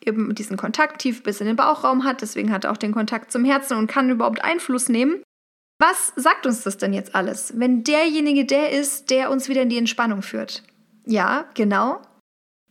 eben 0.04 0.34
diesen 0.34 0.56
Kontakt 0.56 1.00
tief 1.00 1.22
bis 1.22 1.40
in 1.40 1.46
den 1.46 1.56
Bauchraum 1.56 2.04
hat, 2.04 2.22
deswegen 2.22 2.52
hat 2.52 2.64
er 2.64 2.72
auch 2.72 2.76
den 2.76 2.92
Kontakt 2.92 3.30
zum 3.30 3.44
Herzen 3.44 3.76
und 3.78 3.86
kann 3.86 4.10
überhaupt 4.10 4.42
Einfluss 4.42 4.88
nehmen. 4.88 5.22
Was 5.78 6.12
sagt 6.16 6.46
uns 6.46 6.62
das 6.62 6.76
denn 6.76 6.92
jetzt 6.92 7.14
alles, 7.14 7.58
wenn 7.58 7.84
derjenige 7.84 8.44
der 8.44 8.70
ist, 8.70 9.10
der 9.10 9.30
uns 9.30 9.48
wieder 9.48 9.62
in 9.62 9.68
die 9.68 9.78
Entspannung 9.78 10.22
führt? 10.22 10.62
Ja, 11.06 11.46
genau. 11.54 12.00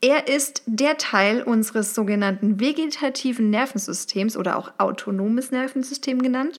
Er 0.01 0.27
ist 0.27 0.63
der 0.65 0.97
Teil 0.97 1.43
unseres 1.43 1.93
sogenannten 1.93 2.59
vegetativen 2.59 3.49
Nervensystems 3.49 4.35
oder 4.35 4.57
auch 4.57 4.71
autonomes 4.77 5.51
Nervensystem 5.51 6.21
genannt, 6.21 6.57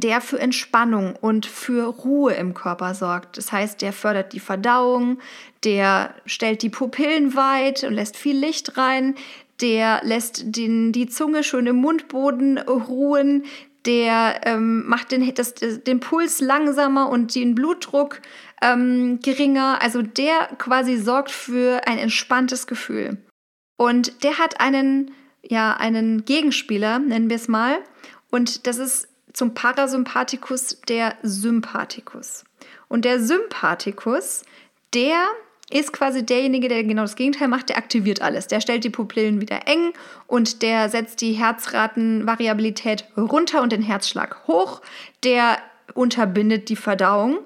der 0.00 0.20
für 0.20 0.38
Entspannung 0.38 1.16
und 1.16 1.46
für 1.46 1.86
Ruhe 1.86 2.34
im 2.34 2.54
Körper 2.54 2.94
sorgt. 2.94 3.36
Das 3.36 3.52
heißt, 3.52 3.82
der 3.82 3.92
fördert 3.92 4.32
die 4.32 4.40
Verdauung, 4.40 5.18
der 5.64 6.14
stellt 6.26 6.62
die 6.62 6.68
Pupillen 6.68 7.34
weit 7.34 7.84
und 7.84 7.94
lässt 7.94 8.16
viel 8.16 8.36
Licht 8.36 8.76
rein, 8.76 9.14
der 9.60 10.00
lässt 10.02 10.56
den, 10.56 10.92
die 10.92 11.06
Zunge 11.06 11.44
schön 11.44 11.66
im 11.66 11.76
Mundboden 11.76 12.58
ruhen, 12.58 13.44
der 13.86 14.40
ähm, 14.44 14.86
macht 14.86 15.12
den, 15.12 15.34
das, 15.34 15.54
den 15.54 16.00
Puls 16.00 16.40
langsamer 16.40 17.08
und 17.10 17.34
den 17.34 17.54
Blutdruck 17.54 18.20
ähm, 18.62 19.20
geringer. 19.22 19.78
Also 19.82 20.02
der 20.02 20.48
quasi 20.58 20.96
sorgt 20.96 21.30
für 21.30 21.86
ein 21.86 21.98
entspanntes 21.98 22.66
Gefühl. 22.66 23.18
Und 23.76 24.24
der 24.24 24.38
hat 24.38 24.60
einen, 24.60 25.10
ja, 25.42 25.76
einen 25.76 26.24
Gegenspieler, 26.24 26.98
nennen 26.98 27.28
wir 27.28 27.36
es 27.36 27.48
mal. 27.48 27.78
Und 28.30 28.66
das 28.66 28.78
ist 28.78 29.08
zum 29.34 29.52
Parasympathikus 29.52 30.80
der 30.88 31.16
Sympathikus. 31.22 32.44
Und 32.88 33.04
der 33.04 33.20
Sympathikus, 33.20 34.44
der 34.94 35.26
ist 35.70 35.92
quasi 35.92 36.24
derjenige, 36.24 36.68
der 36.68 36.84
genau 36.84 37.02
das 37.02 37.16
Gegenteil 37.16 37.48
macht, 37.48 37.68
der 37.68 37.76
aktiviert 37.78 38.22
alles. 38.22 38.46
Der 38.46 38.60
stellt 38.60 38.84
die 38.84 38.90
Pupillen 38.90 39.40
wieder 39.40 39.66
eng 39.66 39.92
und 40.26 40.62
der 40.62 40.88
setzt 40.88 41.20
die 41.20 41.32
Herzratenvariabilität 41.32 43.04
runter 43.16 43.60
und 43.60 43.72
den 43.72 43.82
Herzschlag 43.82 44.46
hoch. 44.46 44.80
Der 45.24 45.58
unterbindet 45.94 46.68
die 46.68 46.76
Verdauung 46.76 47.38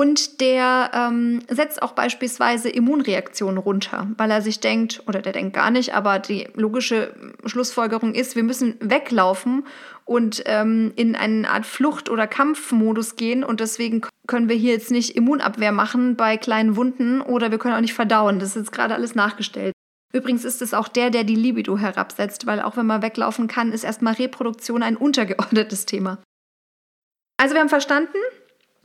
und 0.00 0.40
der 0.40 0.92
ähm, 0.94 1.42
setzt 1.50 1.82
auch 1.82 1.92
beispielsweise 1.92 2.70
Immunreaktionen 2.70 3.58
runter, 3.58 4.06
weil 4.16 4.30
er 4.30 4.40
sich 4.40 4.58
denkt, 4.58 5.02
oder 5.06 5.20
der 5.20 5.34
denkt 5.34 5.52
gar 5.52 5.70
nicht, 5.70 5.94
aber 5.94 6.18
die 6.18 6.48
logische 6.54 7.14
Schlussfolgerung 7.44 8.14
ist, 8.14 8.34
wir 8.34 8.42
müssen 8.42 8.76
weglaufen 8.80 9.66
und 10.06 10.42
ähm, 10.46 10.94
in 10.96 11.16
eine 11.16 11.50
Art 11.50 11.66
Flucht- 11.66 12.08
oder 12.08 12.26
Kampfmodus 12.26 13.16
gehen 13.16 13.44
und 13.44 13.60
deswegen 13.60 14.00
können 14.26 14.48
wir 14.48 14.56
hier 14.56 14.72
jetzt 14.72 14.90
nicht 14.90 15.16
Immunabwehr 15.16 15.70
machen 15.70 16.16
bei 16.16 16.38
kleinen 16.38 16.76
Wunden 16.76 17.20
oder 17.20 17.50
wir 17.50 17.58
können 17.58 17.74
auch 17.74 17.82
nicht 17.82 17.92
verdauen. 17.92 18.38
Das 18.38 18.56
ist 18.56 18.56
jetzt 18.56 18.72
gerade 18.72 18.94
alles 18.94 19.14
nachgestellt. 19.14 19.74
Übrigens 20.14 20.46
ist 20.46 20.62
es 20.62 20.72
auch 20.72 20.88
der, 20.88 21.10
der 21.10 21.24
die 21.24 21.36
Libido 21.36 21.76
herabsetzt, 21.76 22.46
weil 22.46 22.62
auch 22.62 22.78
wenn 22.78 22.86
man 22.86 23.02
weglaufen 23.02 23.48
kann, 23.48 23.70
ist 23.70 23.84
erstmal 23.84 24.14
Reproduktion 24.14 24.82
ein 24.82 24.96
untergeordnetes 24.96 25.84
Thema. 25.84 26.22
Also 27.36 27.54
wir 27.54 27.60
haben 27.60 27.68
verstanden, 27.68 28.16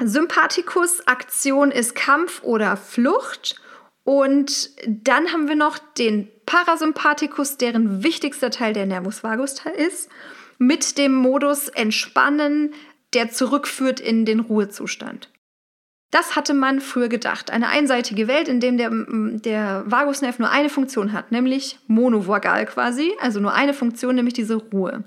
Sympathikus 0.03 1.07
Aktion 1.07 1.71
ist 1.71 1.95
Kampf 1.95 2.43
oder 2.43 2.77
Flucht. 2.77 3.61
Und 4.03 4.69
dann 4.87 5.31
haben 5.31 5.47
wir 5.47 5.55
noch 5.55 5.77
den 5.79 6.29
Parasympathikus, 6.45 7.57
deren 7.57 8.03
wichtigster 8.03 8.51
Teil 8.51 8.73
der 8.73 8.85
Nervus 8.85 9.23
vagus 9.23 9.55
ist, 9.77 10.09
mit 10.57 10.97
dem 10.97 11.13
Modus 11.13 11.69
Entspannen, 11.69 12.73
der 13.13 13.31
zurückführt 13.31 13.99
in 13.99 14.25
den 14.25 14.41
Ruhezustand. 14.41 15.31
Das 16.11 16.35
hatte 16.35 16.53
man 16.53 16.81
früher 16.81 17.09
gedacht. 17.09 17.49
Eine 17.51 17.69
einseitige 17.69 18.27
Welt, 18.27 18.47
in 18.47 18.59
der 18.59 18.71
der, 18.73 18.91
der 18.91 19.83
Vagusnerv 19.87 20.39
nur 20.39 20.49
eine 20.49 20.69
Funktion 20.69 21.11
hat, 21.13 21.31
nämlich 21.31 21.79
monovagal 21.87 22.67
quasi, 22.67 23.11
also 23.19 23.39
nur 23.39 23.53
eine 23.53 23.73
Funktion, 23.73 24.15
nämlich 24.15 24.33
diese 24.33 24.55
Ruhe. 24.55 25.03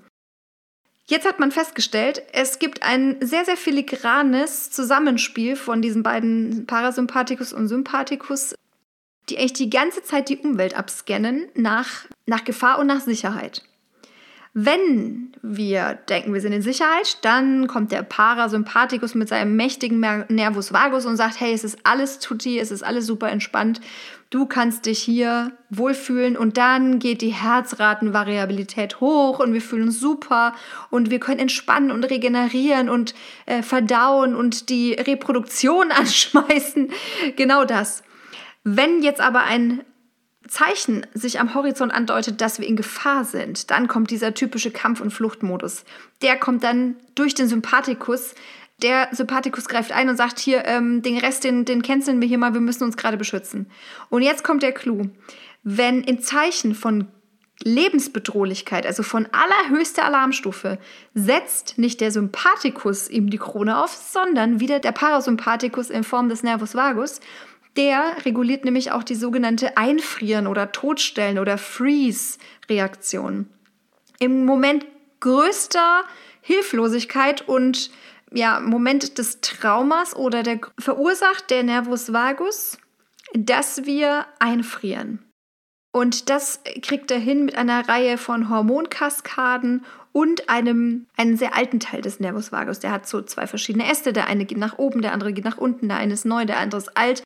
Jetzt 1.11 1.27
hat 1.27 1.41
man 1.41 1.51
festgestellt, 1.51 2.23
es 2.33 2.59
gibt 2.59 2.83
ein 2.83 3.17
sehr, 3.21 3.47
sehr 3.47 3.57
filigranes 3.57 4.71
Zusammenspiel 4.71 5.57
von 5.57 5.81
diesen 5.81 6.03
beiden 6.03 6.67
Parasympathikus 6.67 7.55
und 7.55 7.67
Sympathikus, 7.67 8.55
die 9.31 9.39
echt 9.39 9.59
die 9.59 9.71
ganze 9.71 10.03
Zeit 10.03 10.29
die 10.29 10.37
Umwelt 10.37 10.77
abscannen 10.77 11.49
nach, 11.55 12.05
nach 12.27 12.45
Gefahr 12.45 12.79
und 12.79 12.89
nach 12.89 13.01
Sicherheit. 13.01 13.63
Wenn 14.53 15.33
wir 15.41 15.95
denken, 15.95 16.35
wir 16.35 16.43
sind 16.43 16.53
in 16.53 16.61
Sicherheit, 16.61 17.19
dann 17.23 17.69
kommt 17.69 17.91
der 17.91 18.03
Parasympathikus 18.03 19.15
mit 19.15 19.31
seinem 19.31 19.57
mächtigen 19.57 20.01
Nervus 20.29 20.75
vagus 20.75 21.07
und 21.07 21.17
sagt, 21.17 21.41
hey, 21.41 21.55
es 21.55 21.65
ist 21.65 21.79
alles 21.85 22.19
tutti, 22.19 22.59
es 22.59 22.71
ist 22.71 22.83
alles 22.83 23.07
super 23.07 23.31
entspannt, 23.31 23.81
du 24.31 24.47
kannst 24.47 24.87
dich 24.87 24.99
hier 24.99 25.53
wohlfühlen 25.71 26.37
und 26.37 26.57
dann 26.57 26.99
geht 26.99 27.23
die 27.23 27.33
Herzratenvariabilität 27.33 29.01
hoch 29.01 29.39
und 29.39 29.53
wir 29.53 29.63
fühlen 29.63 29.85
uns 29.85 30.01
super 30.01 30.55
und 30.91 31.11
wir 31.11 31.21
können 31.21 31.41
entspannen 31.41 31.91
und 31.91 32.05
regenerieren 32.05 32.89
und 32.89 33.15
äh, 33.47 33.63
verdauen 33.63 34.35
und 34.35 34.69
die 34.69 34.93
Reproduktion 34.93 35.91
anschmeißen. 35.93 36.91
Genau 37.37 37.65
das. 37.65 38.03
Wenn 38.65 39.03
jetzt 39.03 39.21
aber 39.21 39.45
ein 39.45 39.83
Zeichen 40.47 41.07
sich 41.15 41.41
am 41.41 41.55
Horizont 41.55 41.93
andeutet, 41.93 42.41
dass 42.41 42.59
wir 42.59 42.67
in 42.67 42.77
Gefahr 42.77 43.25
sind, 43.25 43.71
dann 43.71 43.87
kommt 43.87 44.11
dieser 44.11 44.35
typische 44.35 44.71
Kampf- 44.71 45.01
und 45.01 45.11
Fluchtmodus. 45.11 45.85
Der 46.23 46.37
kommt 46.39 46.65
dann 46.65 46.97
durch 47.15 47.35
den 47.35 47.49
Sympathikus. 47.49 48.35
Der 48.83 49.09
Sympathikus 49.13 49.69
greift 49.69 49.93
ein 49.93 50.09
und 50.09 50.17
sagt 50.17 50.39
hier, 50.39 50.65
ähm, 50.65 51.03
den 51.03 51.19
Rest, 51.19 51.45
den, 51.45 51.65
den 51.65 51.83
canceln 51.83 52.21
wir 52.21 52.29
hier 52.29 52.39
mal, 52.39 52.55
wir 52.55 52.61
müssen 52.61 52.85
uns 52.85 52.97
gerade 52.97 53.17
beschützen. 53.17 53.71
Und 54.09 54.23
jetzt 54.23 54.45
kommt 54.45 54.63
der 54.63 54.73
Clou. 54.73 55.11
Wenn 55.65 56.03
in 56.03 56.21
Zeichen 56.21 56.75
von 56.75 57.09
Lebensbedrohlichkeit, 57.65 58.87
also 58.87 59.03
von 59.03 59.27
allerhöchster 59.33 60.05
Alarmstufe, 60.05 60.79
setzt 61.15 61.77
nicht 61.77 62.01
der 62.01 62.13
Sympathikus 62.13 63.11
ihm 63.11 63.31
die 63.31 63.39
Krone 63.39 63.83
auf, 63.83 63.93
sondern 63.93 64.61
wieder 64.61 64.79
der 64.79 64.93
Parasympathikus 64.93 65.91
in 65.91 66.05
Form 66.05 66.29
des 66.29 66.45
Nervus 66.45 66.77
vagus 66.77 67.21
der 67.79 68.17
reguliert 68.25 68.65
nämlich 68.65 68.91
auch 68.91 69.05
die 69.05 69.15
sogenannte 69.15 69.77
Einfrieren 69.77 70.49
oder 70.49 70.73
Todstellen 70.73 71.39
oder 71.39 71.59
Freeze-Reaktion. 71.59 73.49
Im 74.19 74.45
Moment 74.45 74.85
größter 75.21 76.03
Hilflosigkeit 76.41 77.47
und 77.47 77.91
ja, 78.33 78.61
Moment 78.61 79.19
des 79.19 79.41
Traumas 79.41 80.15
oder 80.15 80.43
der 80.43 80.61
verursacht 80.79 81.51
der 81.51 81.63
Nervus 81.63 82.13
vagus, 82.13 82.79
dass 83.35 83.85
wir 83.85 84.27
einfrieren. 84.39 85.25
Und 85.93 86.29
das 86.29 86.61
kriegt 86.83 87.11
er 87.11 87.19
hin 87.19 87.45
mit 87.45 87.57
einer 87.57 87.89
Reihe 87.89 88.19
von 88.19 88.51
Hormonkaskaden 88.51 89.85
und 90.13 90.49
einem 90.49 91.07
einen 91.17 91.37
sehr 91.37 91.57
alten 91.57 91.81
Teil 91.81 92.03
des 92.03 92.21
Nervus 92.21 92.53
vagus. 92.53 92.79
Der 92.79 92.93
hat 92.93 93.09
so 93.09 93.23
zwei 93.23 93.47
verschiedene 93.47 93.91
Äste. 93.91 94.13
Der 94.13 94.27
eine 94.27 94.45
geht 94.45 94.59
nach 94.59 94.79
oben, 94.79 95.03
der 95.03 95.13
andere 95.13 95.33
geht 95.33 95.45
nach 95.45 95.59
unten. 95.59 95.89
Der 95.89 95.97
eine 95.97 96.15
ist 96.15 96.27
neu, 96.27 96.45
der 96.45 96.59
andere 96.59 96.81
ist 96.81 96.97
alt. 96.97 97.23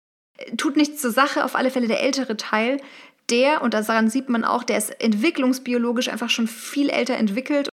Tut 0.56 0.76
nichts 0.76 1.00
zur 1.00 1.10
Sache. 1.10 1.44
Auf 1.44 1.56
alle 1.56 1.70
Fälle 1.70 1.88
der 1.88 2.02
ältere 2.02 2.36
Teil, 2.36 2.80
der, 3.30 3.62
und 3.62 3.74
daran 3.74 4.10
sieht 4.10 4.28
man 4.28 4.44
auch, 4.44 4.64
der 4.64 4.78
ist 4.78 5.00
entwicklungsbiologisch 5.00 6.08
einfach 6.08 6.30
schon 6.30 6.46
viel 6.46 6.90
älter 6.90 7.16
entwickelt. 7.16 7.68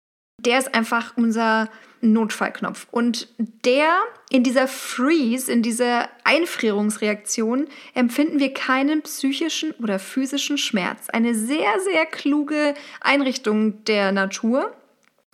Der 0.45 0.59
ist 0.59 0.75
einfach 0.75 1.15
unser 1.17 1.69
Notfallknopf. 2.05 2.87
Und 2.91 3.29
der 3.39 3.99
in 4.31 4.43
dieser 4.43 4.69
Freeze, 4.69 5.51
in 5.51 5.63
dieser 5.63 6.09
Einfrierungsreaktion, 6.25 7.67
empfinden 7.95 8.39
wir 8.39 8.53
keinen 8.53 9.03
psychischen 9.03 9.73
oder 9.73 9.99
physischen 9.99 10.59
Schmerz. 10.59 11.09
Eine 11.09 11.35
sehr, 11.35 11.81
sehr 11.81 12.07
kluge 12.07 12.75
Einrichtung 13.01 13.85
der 13.85 14.13
Natur. 14.13 14.75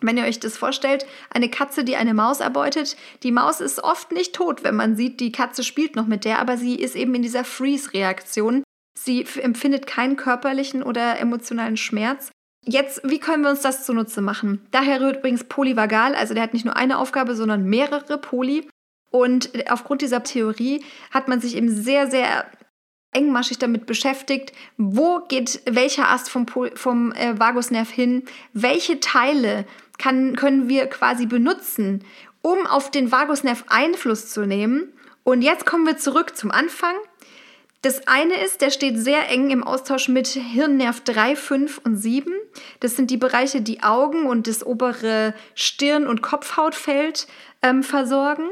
Wenn 0.03 0.17
ihr 0.17 0.25
euch 0.25 0.41
das 0.41 0.57
vorstellt, 0.57 1.05
eine 1.29 1.51
Katze, 1.51 1.85
die 1.85 1.97
eine 1.97 2.15
Maus 2.15 2.41
erbeutet, 2.41 2.97
die 3.23 3.33
Maus 3.33 3.61
ist 3.61 3.85
oft 3.85 4.13
nicht 4.13 4.35
tot, 4.35 4.65
wenn 4.65 4.75
man 4.75 4.97
sieht, 4.97 5.21
die 5.21 5.33
Katze 5.33 5.63
spielt 5.63 5.95
noch 5.95 6.07
mit 6.07 6.25
der, 6.25 6.39
aber 6.39 6.57
sie 6.57 6.77
ist 6.77 6.97
eben 6.97 7.15
in 7.15 7.23
dieser 7.23 7.45
Freeze-Reaktion. 7.45 8.63
Sie 8.99 9.27
empfindet 9.43 9.87
keinen 9.87 10.17
körperlichen 10.17 10.83
oder 10.83 11.19
emotionalen 11.19 11.77
Schmerz. 11.77 12.31
Jetzt, 12.63 13.01
wie 13.05 13.19
können 13.19 13.43
wir 13.43 13.51
uns 13.51 13.63
das 13.63 13.85
zunutze 13.87 14.21
machen? 14.21 14.67
Daher 14.71 15.01
rührt 15.01 15.19
übrigens 15.19 15.45
polyvagal, 15.45 16.15
also 16.15 16.35
der 16.35 16.43
hat 16.43 16.53
nicht 16.53 16.67
nur 16.67 16.77
eine 16.77 16.99
Aufgabe, 16.99 17.35
sondern 17.35 17.65
mehrere 17.65 18.19
Poly. 18.19 18.69
Und 19.11 19.51
aufgrund 19.71 20.03
dieser 20.03 20.23
Theorie 20.23 20.85
hat 21.11 21.27
man 21.27 21.41
sich 21.41 21.57
eben 21.57 21.69
sehr, 21.69 22.11
sehr 22.11 22.47
engmaschig 23.13 23.59
damit 23.59 23.87
beschäftigt, 23.87 24.53
wo 24.77 25.21
geht 25.27 25.63
welcher 25.69 26.09
Ast 26.09 26.31
vom, 26.31 26.47
vom 26.47 27.13
äh, 27.13 27.39
Vagusnerv 27.39 27.91
hin, 27.91 28.25
welche 28.53 29.01
Teile 29.01 29.67
kann, 29.99 30.37
können 30.37 30.69
wir 30.69 30.87
quasi 30.87 31.27
benutzen, 31.27 32.05
um 32.43 32.67
auf 32.67 32.91
den 32.91 33.11
Vagusnerv 33.11 33.65
Einfluss 33.69 34.31
zu 34.31 34.47
nehmen. 34.47 34.93
Und 35.25 35.43
jetzt 35.43 35.67
kommen 35.67 35.87
wir 35.87 35.97
zurück 35.97 36.37
zum 36.37 36.51
Anfang. 36.51 36.95
Das 37.83 38.07
eine 38.07 38.35
ist, 38.45 38.61
der 38.61 38.71
steht 38.71 38.99
sehr 38.99 39.31
eng 39.31 39.51
im 39.51 39.65
Austausch 39.65 40.09
mit 40.09 40.29
Hirnnerv 40.29 41.01
3, 41.01 41.35
5 41.35 41.81
und 41.85 41.97
7. 41.97 42.31
Das 42.81 42.95
sind 42.95 43.11
die 43.11 43.17
Bereiche, 43.17 43.63
die 43.63 43.83
Augen 43.83 44.27
und 44.27 44.47
das 44.47 44.65
obere 44.65 45.33
Stirn- 45.55 46.07
und 46.07 46.21
Kopfhautfeld 46.21 47.27
ähm, 47.63 47.83
versorgen. 47.83 48.51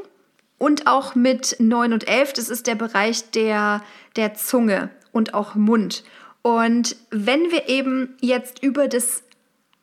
Und 0.57 0.87
auch 0.87 1.15
mit 1.15 1.57
9 1.59 1.93
und 1.93 2.09
11, 2.09 2.33
das 2.33 2.49
ist 2.49 2.67
der 2.67 2.75
Bereich 2.75 3.31
der, 3.31 3.83
der 4.17 4.35
Zunge 4.35 4.91
und 5.13 5.35
auch 5.35 5.55
Mund. 5.55 6.05
Und 6.41 6.97
wenn 7.11 7.51
wir 7.51 7.69
eben 7.69 8.17
jetzt 8.21 8.63
über 8.63 8.89
das 8.89 9.23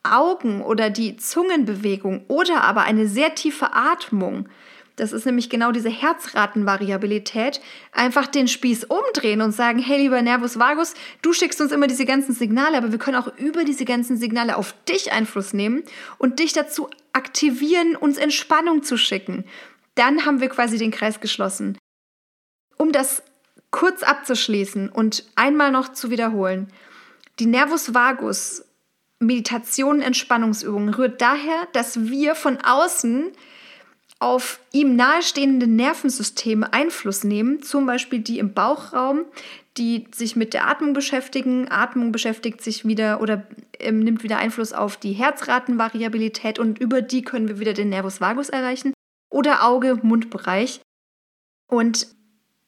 Augen 0.02 0.64
oder 0.64 0.90
die 0.90 1.18
Zungenbewegung 1.18 2.26
oder 2.28 2.64
aber 2.64 2.82
eine 2.82 3.08
sehr 3.08 3.36
tiefe 3.36 3.74
Atmung, 3.74 4.50
das 4.96 5.12
ist 5.12 5.26
nämlich 5.26 5.50
genau 5.50 5.72
diese 5.72 5.90
Herzratenvariabilität, 5.90 7.60
einfach 7.92 8.28
den 8.28 8.48
Spieß 8.48 8.86
umdrehen 8.86 9.42
und 9.42 9.52
sagen, 9.52 9.80
hey 9.80 9.98
lieber 9.98 10.22
Nervus 10.22 10.58
vagus, 10.58 10.94
du 11.22 11.34
schickst 11.34 11.60
uns 11.60 11.72
immer 11.72 11.88
diese 11.88 12.06
ganzen 12.06 12.34
Signale, 12.34 12.78
aber 12.78 12.92
wir 12.92 13.00
können 13.00 13.18
auch 13.18 13.36
über 13.38 13.66
diese 13.66 13.86
ganzen 13.86 14.18
Signale 14.18 14.56
auf 14.56 14.74
dich 14.86 15.12
Einfluss 15.12 15.54
nehmen 15.54 15.84
und 16.18 16.40
dich 16.40 16.54
dazu 16.54 16.90
aktivieren, 17.14 17.96
uns 17.96 18.18
Entspannung 18.18 18.84
zu 18.84 18.98
schicken. 18.98 19.46
Dann 19.96 20.26
haben 20.26 20.40
wir 20.42 20.50
quasi 20.50 20.78
den 20.78 20.92
Kreis 20.92 21.20
geschlossen. 21.20 21.78
Um 22.78 22.92
das 22.92 23.24
kurz 23.72 24.04
abzuschließen 24.04 24.90
und 24.90 25.26
einmal 25.36 25.72
noch 25.72 25.90
zu 25.92 26.10
wiederholen. 26.10 26.72
Die 27.40 27.46
Nervus 27.46 27.94
vagus 27.94 28.64
Meditation, 29.20 30.02
Entspannungsübungen 30.02 30.94
rührt 30.94 31.22
daher, 31.22 31.68
dass 31.74 32.06
wir 32.06 32.36
von 32.36 32.58
außen 32.58 33.32
auf 34.20 34.60
ihm 34.72 34.96
nahestehende 34.96 35.68
Nervensysteme 35.68 36.72
Einfluss 36.72 37.24
nehmen, 37.24 37.62
zum 37.62 37.86
Beispiel 37.86 38.20
die 38.20 38.40
im 38.40 38.54
Bauchraum, 38.54 39.26
die 39.78 40.08
sich 40.14 40.36
mit 40.36 40.54
der 40.54 40.68
Atmung 40.68 40.94
beschäftigen. 40.94 41.70
Atmung 41.70 42.12
beschäftigt 42.12 42.62
sich 42.62 42.86
wieder 42.86 43.20
oder 43.22 43.46
ähm, 43.80 44.00
nimmt 44.00 44.24
wieder 44.24 44.38
Einfluss 44.38 44.72
auf 44.72 44.96
die 44.98 45.12
Herzratenvariabilität 45.12 46.60
und 46.60 46.80
über 46.80 47.02
die 47.02 47.24
können 47.24 47.50
wir 47.50 47.60
wieder 47.60 47.74
den 47.74 47.90
Nervus 47.90 48.22
vagus 48.22 48.50
erreichen. 48.50 48.94
Oder 49.30 49.66
Auge-Mundbereich. 49.68 50.80
Und 51.70 52.15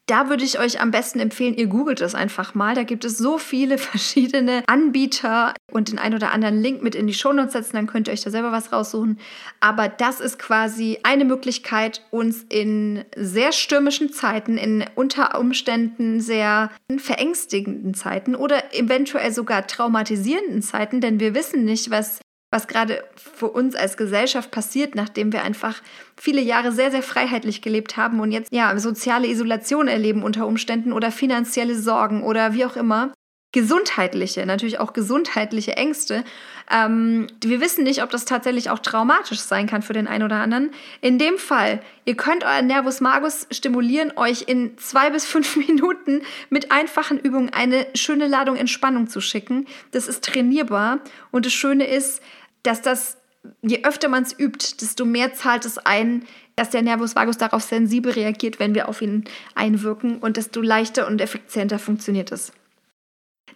da 0.08 0.30
würde 0.30 0.46
ich 0.46 0.58
euch 0.58 0.80
am 0.82 0.90
besten 0.90 1.20
empfehlen, 1.20 1.54
ihr 1.54 1.68
googelt 1.68 2.02
es 2.02 2.16
einfach 2.16 2.56
mal. 2.56 2.74
Da 2.76 2.84
gibt 2.84 3.06
es 3.06 3.18
so 3.18 3.38
viele 3.38 3.78
verschiedene 3.78 4.64
Anbieter 4.68 5.54
und 5.72 5.90
den 5.90 6.00
ein 6.00 6.16
oder 6.16 6.32
anderen 6.32 6.62
Link 6.62 6.82
mit 6.82 6.96
in 6.96 7.08
die 7.08 7.14
Shownotes 7.14 7.54
setzen, 7.54 7.76
dann 7.76 7.88
könnt 7.88 8.08
ihr 8.08 8.14
euch 8.14 8.24
da 8.24 8.32
selber 8.32 8.52
was 8.52 8.72
raussuchen. 8.72 9.20
Aber 9.60 9.90
das 9.90 10.22
ist 10.22 10.40
quasi 10.40 11.00
eine 11.04 11.26
Möglichkeit, 11.26 12.02
uns 12.10 12.46
in 12.50 13.04
sehr 13.16 13.52
stürmischen 13.52 14.12
Zeiten, 14.12 14.58
in 14.58 14.86
unter 14.96 15.40
Umständen 15.40 16.22
sehr 16.22 16.72
verängstigenden 16.98 17.94
Zeiten 17.94 18.36
oder 18.36 18.74
eventuell 18.74 19.34
sogar 19.34 19.68
traumatisierenden 19.68 20.62
Zeiten, 20.62 21.02
denn 21.02 21.20
wir 21.20 21.36
wissen 21.36 21.66
nicht, 21.66 21.92
was 21.92 22.20
was 22.50 22.68
gerade 22.68 23.04
für 23.16 23.48
uns 23.48 23.76
als 23.76 23.98
Gesellschaft 23.98 24.52
passiert, 24.52 24.96
nachdem 24.96 25.34
wir 25.34 25.44
einfach 25.44 25.82
viele 26.16 26.42
Jahre 26.42 26.72
sehr, 26.72 26.92
sehr 26.92 27.04
freiheitlich 27.04 27.62
gelebt 27.62 27.98
haben 27.98 28.20
und 28.20 28.32
jetzt 28.32 28.54
ja 28.54 28.78
soziale 28.80 29.28
Isolation 29.28 29.88
erleben 29.88 30.24
unter 30.24 30.48
Umständen 30.48 30.94
oder 30.94 31.12
finanzielle 31.12 31.76
Sorgen 31.76 32.24
oder 32.24 32.54
wie 32.54 32.66
auch 32.66 32.78
immer. 32.78 33.12
Gesundheitliche, 33.54 34.46
natürlich 34.46 34.78
auch 34.80 34.92
gesundheitliche 34.92 35.78
Ängste. 35.78 36.26
Ähm, 36.70 37.28
wir 37.42 37.62
wissen 37.62 37.86
nicht, 37.86 38.04
ob 38.04 38.10
das 38.10 38.26
tatsächlich 38.26 38.70
auch 38.70 38.80
traumatisch 38.80 39.40
sein 39.40 39.68
kann 39.68 39.82
für 39.82 39.94
den 39.94 40.06
einen 40.06 40.26
oder 40.26 40.36
anderen. 40.36 40.72
In 41.00 41.18
dem 41.18 41.38
Fall, 41.38 41.82
ihr 42.04 42.16
könnt 42.16 42.44
euren 42.44 42.68
Nervus 42.68 43.00
magus 43.00 43.48
stimulieren, 43.50 44.12
euch 44.18 44.44
in 44.48 44.78
zwei 44.78 45.10
bis 45.10 45.26
fünf 45.26 45.56
Minuten 45.68 46.24
mit 46.50 46.72
einfachen 46.74 47.18
Übungen 47.18 47.50
eine 47.50 47.88
schöne 47.96 48.28
Ladung 48.28 48.58
Entspannung 48.58 49.08
zu 49.08 49.22
schicken. 49.22 49.66
Das 49.92 50.10
ist 50.10 50.26
trainierbar 50.26 51.00
und 51.32 51.46
das 51.46 51.54
Schöne 51.54 51.88
ist, 51.88 52.22
dass 52.68 52.82
das, 52.82 53.18
je 53.62 53.84
öfter 53.84 54.10
man 54.10 54.24
es 54.24 54.38
übt, 54.38 54.82
desto 54.82 55.06
mehr 55.06 55.34
zahlt 55.34 55.66
es 55.66 55.78
ein, 55.78 56.26
dass 56.56 56.70
der 56.72 56.82
Nervus 56.82 57.16
vagus 57.16 57.38
darauf 57.38 57.64
sensibel 57.64 58.12
reagiert, 58.12 58.60
wenn 58.60 58.76
wir 58.76 58.90
auf 58.90 59.02
ihn 59.02 59.24
einwirken 59.56 60.18
und 60.18 60.38
desto 60.38 60.62
leichter 60.62 61.08
und 61.08 61.22
effizienter 61.22 61.80
funktioniert 61.80 62.32
es. 62.32 62.52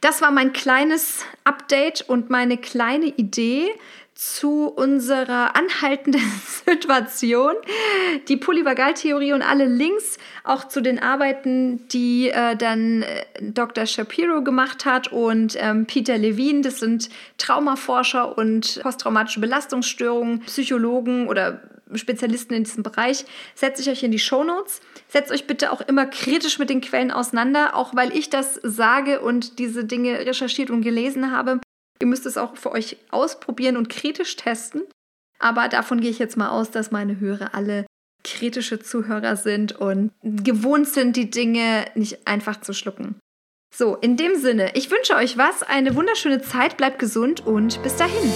Das 0.02 0.20
war 0.22 0.32
mein 0.32 0.52
kleines 0.52 1.24
Update 1.44 2.02
und 2.02 2.32
meine 2.32 2.58
kleine 2.58 3.06
Idee 3.06 3.70
zu 4.16 4.66
unserer 4.68 5.56
anhaltenden 5.56 6.22
Situation. 6.66 7.54
Die 8.28 8.36
Polyvagaltheorie 8.36 9.34
und 9.34 9.44
alle 9.44 9.66
Links 9.66 10.18
auch 10.44 10.68
zu 10.68 10.82
den 10.82 10.98
Arbeiten, 10.98 11.88
die 11.90 12.30
äh, 12.30 12.56
dann 12.56 13.04
äh, 13.04 13.26
Dr. 13.42 13.86
Shapiro 13.86 14.44
gemacht 14.44 14.86
hat 14.86 15.12
und 15.12 15.56
ähm, 15.60 15.86
Peter 15.86 16.18
Levine, 16.18 16.62
das 16.62 16.80
sind 16.80 17.10
Traumaforscher 17.38 18.38
und 18.38 18.80
posttraumatische 18.82 19.40
Belastungsstörungen, 19.40 20.42
Psychologen 20.42 21.28
oder 21.28 21.62
Spezialisten 21.94 22.56
in 22.56 22.64
diesem 22.64 22.84
Bereich, 22.84 23.26
setze 23.54 23.82
ich 23.82 23.90
euch 23.90 24.04
in 24.04 24.12
die 24.12 24.20
Show 24.20 24.44
Notes. 24.44 24.82
Setzt 25.12 25.32
euch 25.32 25.46
bitte 25.46 25.74
auch 25.74 25.82
immer 25.82 26.06
kritisch 26.06 26.58
mit 26.58 26.70
den 26.70 26.80
Quellen 26.80 27.12
auseinander, 27.12 27.76
auch 27.76 27.94
weil 27.96 28.16
ich 28.16 28.30
das 28.30 28.56
sage 28.64 29.20
und 29.20 29.60
diese 29.60 29.84
Dinge 29.84 30.20
recherchiert 30.20 30.70
und 30.70 30.84
gelesen 30.84 31.32
habe. 31.32 31.60
Ihr 32.00 32.08
müsst 32.08 32.26
es 32.26 32.38
auch 32.38 32.56
für 32.56 32.72
euch 32.72 32.96
ausprobieren 33.10 33.76
und 33.76 33.90
kritisch 33.90 34.38
testen. 34.38 34.84
Aber 35.38 35.68
davon 35.68 36.00
gehe 36.00 36.12
ich 36.12 36.20
jetzt 36.20 36.38
mal 36.38 36.50
aus, 36.50 36.72
dass 36.72 36.92
meine 36.92 37.20
Hörer 37.20 37.54
alle 37.54 37.86
kritische 38.24 38.80
Zuhörer 38.80 39.36
sind 39.36 39.74
und 39.74 40.12
gewohnt 40.22 40.88
sind, 40.88 41.18
die 41.18 41.30
Dinge 41.30 41.86
nicht 41.96 42.28
einfach 42.28 42.62
zu 42.62 42.74
schlucken. 42.74 43.20
So, 43.76 43.96
in 43.96 44.16
dem 44.16 44.36
Sinne, 44.36 44.72
ich 44.76 44.92
wünsche 44.92 45.16
euch 45.16 45.38
was, 45.38 45.64
eine 45.64 45.96
wunderschöne 45.96 46.42
Zeit, 46.42 46.78
bleibt 46.78 47.00
gesund 47.00 47.46
und 47.46 47.82
bis 47.84 47.96
dahin. 47.98 48.32